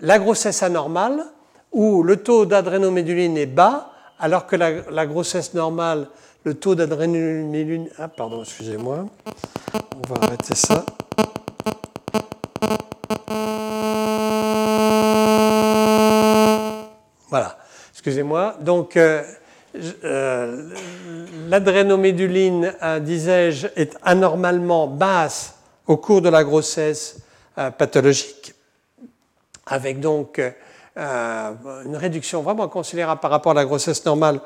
[0.00, 1.24] la grossesse anormale,
[1.72, 6.08] où le taux d'adrénoméduline est bas, alors que la, grossesse normale,
[6.44, 7.88] le taux d'adrénoméduline...
[7.98, 9.06] Ah, pardon, excusez-moi.
[9.74, 10.84] On va arrêter ça.
[17.30, 17.58] Voilà,
[17.92, 18.56] excusez-moi.
[18.60, 19.22] Donc, euh,
[20.04, 20.70] euh,
[21.48, 25.54] l'adrénoméduline, euh, disais-je, est anormalement basse
[25.86, 27.18] au cours de la grossesse
[27.76, 28.54] pathologique,
[29.66, 30.40] avec donc
[30.96, 34.40] une réduction vraiment considérable par rapport à la grossesse normale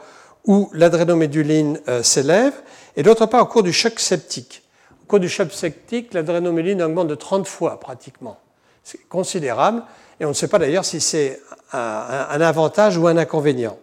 [0.47, 2.55] où l'adrénoméduline s'élève,
[2.97, 4.63] et d'autre part au cours du choc septique.
[5.03, 8.39] Au cours du choc septique, l'adrénoméduline augmente de 30 fois pratiquement.
[8.85, 9.83] C'est considérable,
[10.21, 11.41] et on ne sait pas d'ailleurs si c'est
[11.73, 13.79] un, avantage ou un inconvénient.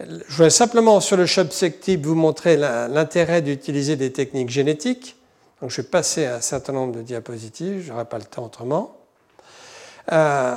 [0.00, 5.16] Je voudrais simplement sur le subsective vous montrer l'intérêt d'utiliser des techniques génétiques.
[5.60, 8.96] Donc je vais passer un certain nombre de diapositives, je n'aurai pas le temps autrement.
[10.12, 10.54] Euh,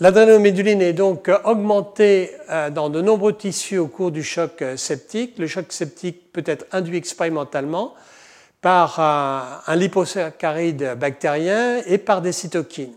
[0.00, 5.38] L'adrénoméduline est donc augmentée euh, dans de nombreux tissus au cours du choc septique.
[5.38, 7.94] Le choc septique peut être induit expérimentalement
[8.62, 12.94] par un liposaccharide bactérien et par des cytokines.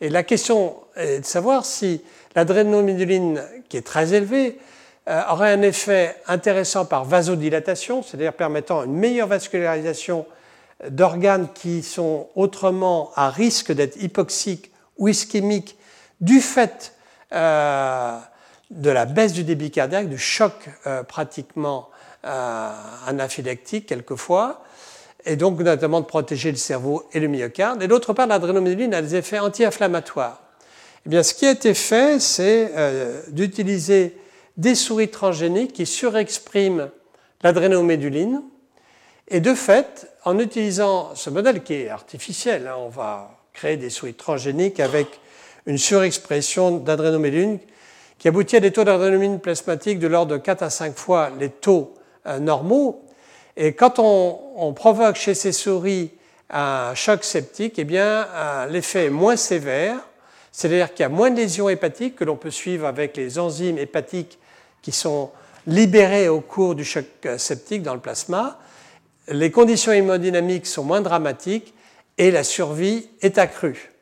[0.00, 2.02] Et la question est de savoir si
[2.34, 4.58] l'adrénoméduline, qui est très élevée,
[5.06, 10.26] euh, aurait un effet intéressant par vasodilatation, c'est-à-dire permettant une meilleure vascularisation
[10.88, 15.76] d'organes qui sont autrement à risque d'être hypoxiques ou ischémiques
[16.22, 16.94] du fait
[17.32, 18.18] euh,
[18.70, 21.90] de la baisse du débit cardiaque, du choc euh, pratiquement
[23.06, 24.64] anaphylactique quelquefois,
[25.26, 27.82] et donc notamment de protéger le cerveau et le myocarde.
[27.82, 30.40] Et d'autre part, l'adrénoméduline a des effets anti-inflammatoires.
[31.06, 34.16] Eh bien, ce qui a été fait, c'est euh, d'utiliser
[34.56, 36.90] des souris transgéniques qui surexpriment
[37.42, 38.42] l'adrénoméduline.
[39.28, 43.90] Et de fait, en utilisant ce modèle qui est artificiel, hein, on va créer des
[43.90, 45.06] souris transgéniques avec
[45.66, 47.58] une surexpression d'adrénoméduline
[48.18, 51.50] qui aboutit à des taux d'adrénoméduline plasmatique de l'ordre de 4 à 5 fois les
[51.50, 51.94] taux
[52.26, 53.03] euh, normaux,
[53.56, 56.10] et quand on, provoque chez ces souris
[56.50, 59.96] un choc septique, eh bien, euh, l'effet est moins sévère,
[60.52, 63.78] c'est-à-dire qu'il y a moins de lésions hépatiques que l'on peut suivre avec les enzymes
[63.78, 64.38] hépatiques
[64.82, 65.30] qui sont
[65.66, 68.58] libérées au cours du choc euh, septique dans le plasma.
[69.28, 71.74] Les conditions hémodynamiques sont moins dramatiques
[72.18, 73.92] et la survie est accrue.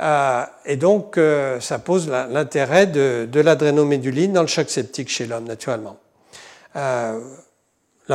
[0.00, 1.20] Euh, et donc,
[1.60, 5.98] ça pose l'intérêt de, de l'adrénoméduline dans le choc septique chez l'homme, naturellement.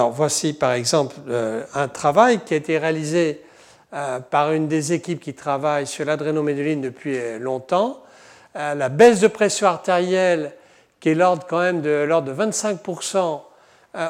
[0.05, 3.41] Voici par exemple euh, un travail qui a été réalisé
[3.93, 8.03] euh, par une des équipes qui travaille sur l'adrénoméduline depuis longtemps.
[8.55, 10.53] Euh, la baisse de pression artérielle
[10.99, 13.41] qui est l'ordre quand même de l'ordre de 25%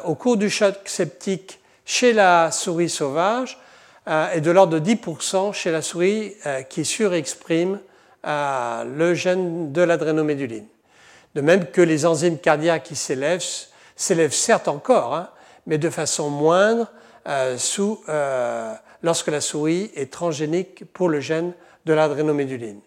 [0.04, 3.58] au cours du choc septique chez la souris sauvage
[4.34, 6.34] et de l'ordre de 10% chez la souris
[6.68, 7.78] qui surexprime
[8.24, 10.66] le gène de l'adrénoméduline.
[11.34, 13.44] De même que les enzymes cardiaques qui s'élèvent,
[13.96, 15.28] s'élèvent certes encore, hein,
[15.68, 16.90] mais de façon moindre
[17.28, 17.56] euh,
[18.08, 21.52] euh, lorsque la souris est transgénique pour le gène
[21.84, 22.80] de l'adrénoméduline.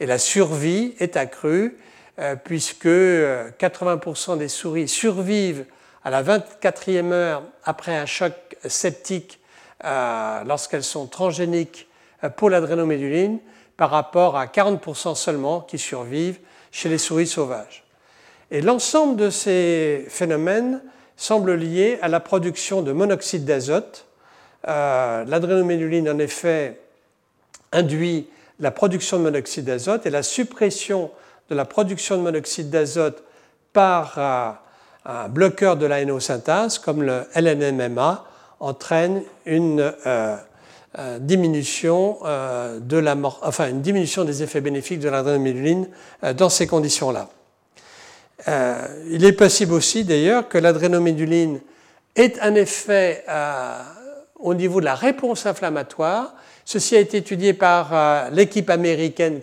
[0.00, 1.78] Et la survie est accrue
[2.18, 5.64] euh, puisque 80% des souris survivent
[6.04, 9.40] à la 24e heure après un choc septique
[9.82, 11.88] lorsqu'elles sont transgéniques
[12.36, 13.38] pour l'adrénoméduline
[13.76, 16.38] par rapport à 40% seulement qui survivent
[16.72, 17.84] chez les souris sauvages.
[18.50, 20.80] Et l'ensemble de ces phénomènes
[21.16, 24.06] semble lié à la production de monoxyde d'azote.
[24.68, 26.80] Euh, en effet,
[27.72, 28.28] induit
[28.60, 31.10] la production de monoxyde d'azote et la suppression
[31.50, 33.22] de la production de monoxyde d'azote
[33.72, 34.50] par euh,
[35.04, 36.02] un bloqueur de la
[36.82, 38.24] comme le LNMMA,
[38.58, 40.36] entraîne une euh,
[40.98, 42.18] euh, diminution,
[42.80, 45.88] de la enfin, une diminution des effets bénéfiques de l'adrénoméduline
[46.36, 47.28] dans ces conditions-là.
[48.46, 51.60] Il est possible aussi d'ailleurs que l'adrénoméduline
[52.14, 53.24] ait un effet
[54.38, 56.34] au niveau de la réponse inflammatoire.
[56.64, 59.40] Ceci a été étudié par l'équipe américaine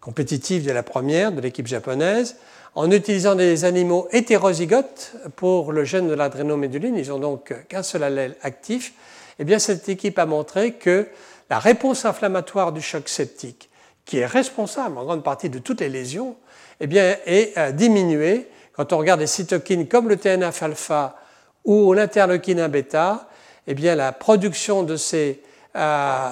[0.00, 2.36] compétitive de la première, de l'équipe japonaise,
[2.74, 6.96] en utilisant des animaux hétérozygotes pour le gène de l'adrénoméduline.
[6.96, 8.94] Ils n'ont donc qu'un seul allèle actif
[9.38, 11.06] eh bien, cette équipe a montré que
[11.50, 13.70] la réponse inflammatoire du choc septique,
[14.04, 16.36] qui est responsable en grande partie de toutes les lésions,
[16.80, 21.16] eh bien, est euh, diminuée quand on regarde des cytokines comme le TNF-alpha
[21.64, 23.28] ou l'interleukine bêta.
[23.66, 25.42] Eh bien, la production de ces,
[25.76, 26.28] euh,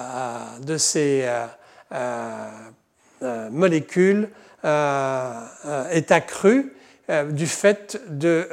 [0.63, 1.27] de ces
[1.93, 4.29] euh, molécules
[4.63, 6.73] est accrue
[7.29, 8.47] du fait de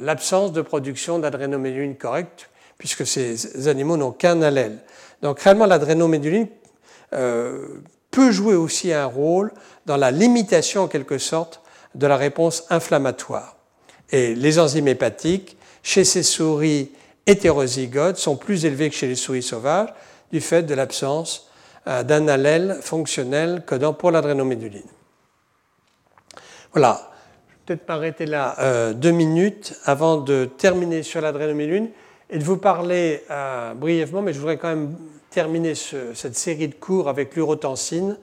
[0.00, 4.78] l'absence de production d'adrénoméduline correcte puisque ces animaux n'ont qu'un allèle.
[5.22, 6.46] Donc réellement, l'adrénoméduline
[8.16, 9.52] peut jouer aussi un rôle
[9.84, 11.60] dans la limitation, en quelque sorte,
[11.94, 13.56] de la réponse inflammatoire.
[14.10, 16.92] Et les enzymes hépatiques, chez ces souris
[17.26, 19.90] hétérozygotes, sont plus élevées que chez les souris sauvages,
[20.32, 21.50] du fait de l'absence
[21.88, 24.88] euh, d'un allèle fonctionnel codant pour l'adrénoméduline.
[26.72, 27.10] Voilà,
[27.48, 31.90] je vais peut-être m'arrêter là euh, deux minutes avant de terminer sur l'adrénoméduline
[32.30, 34.96] et de vous parler euh, brièvement, mais je voudrais quand même
[35.36, 38.16] terminer cette série de cours avec l'urotensine,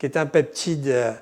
[0.00, 1.12] qui est un peptide euh,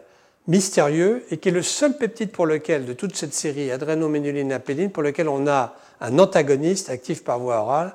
[0.46, 4.90] mystérieux et qui est le seul peptide pour lequel, de toute cette série adrénoménuline apéline,
[4.90, 7.94] pour lequel on a un antagoniste actif par voie orale.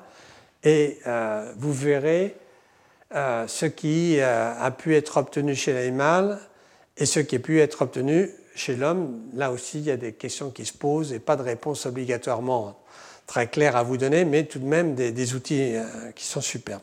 [0.62, 2.36] Et euh, vous verrez
[3.12, 6.38] ce qui a pu être obtenu chez l'animal
[6.96, 9.22] et ce qui a pu être obtenu chez l'homme.
[9.34, 12.78] Là aussi, il y a des questions qui se posent et pas de réponse obligatoirement
[13.26, 16.82] très clair à vous donner, mais tout de même des, outils euh, qui sont superbes.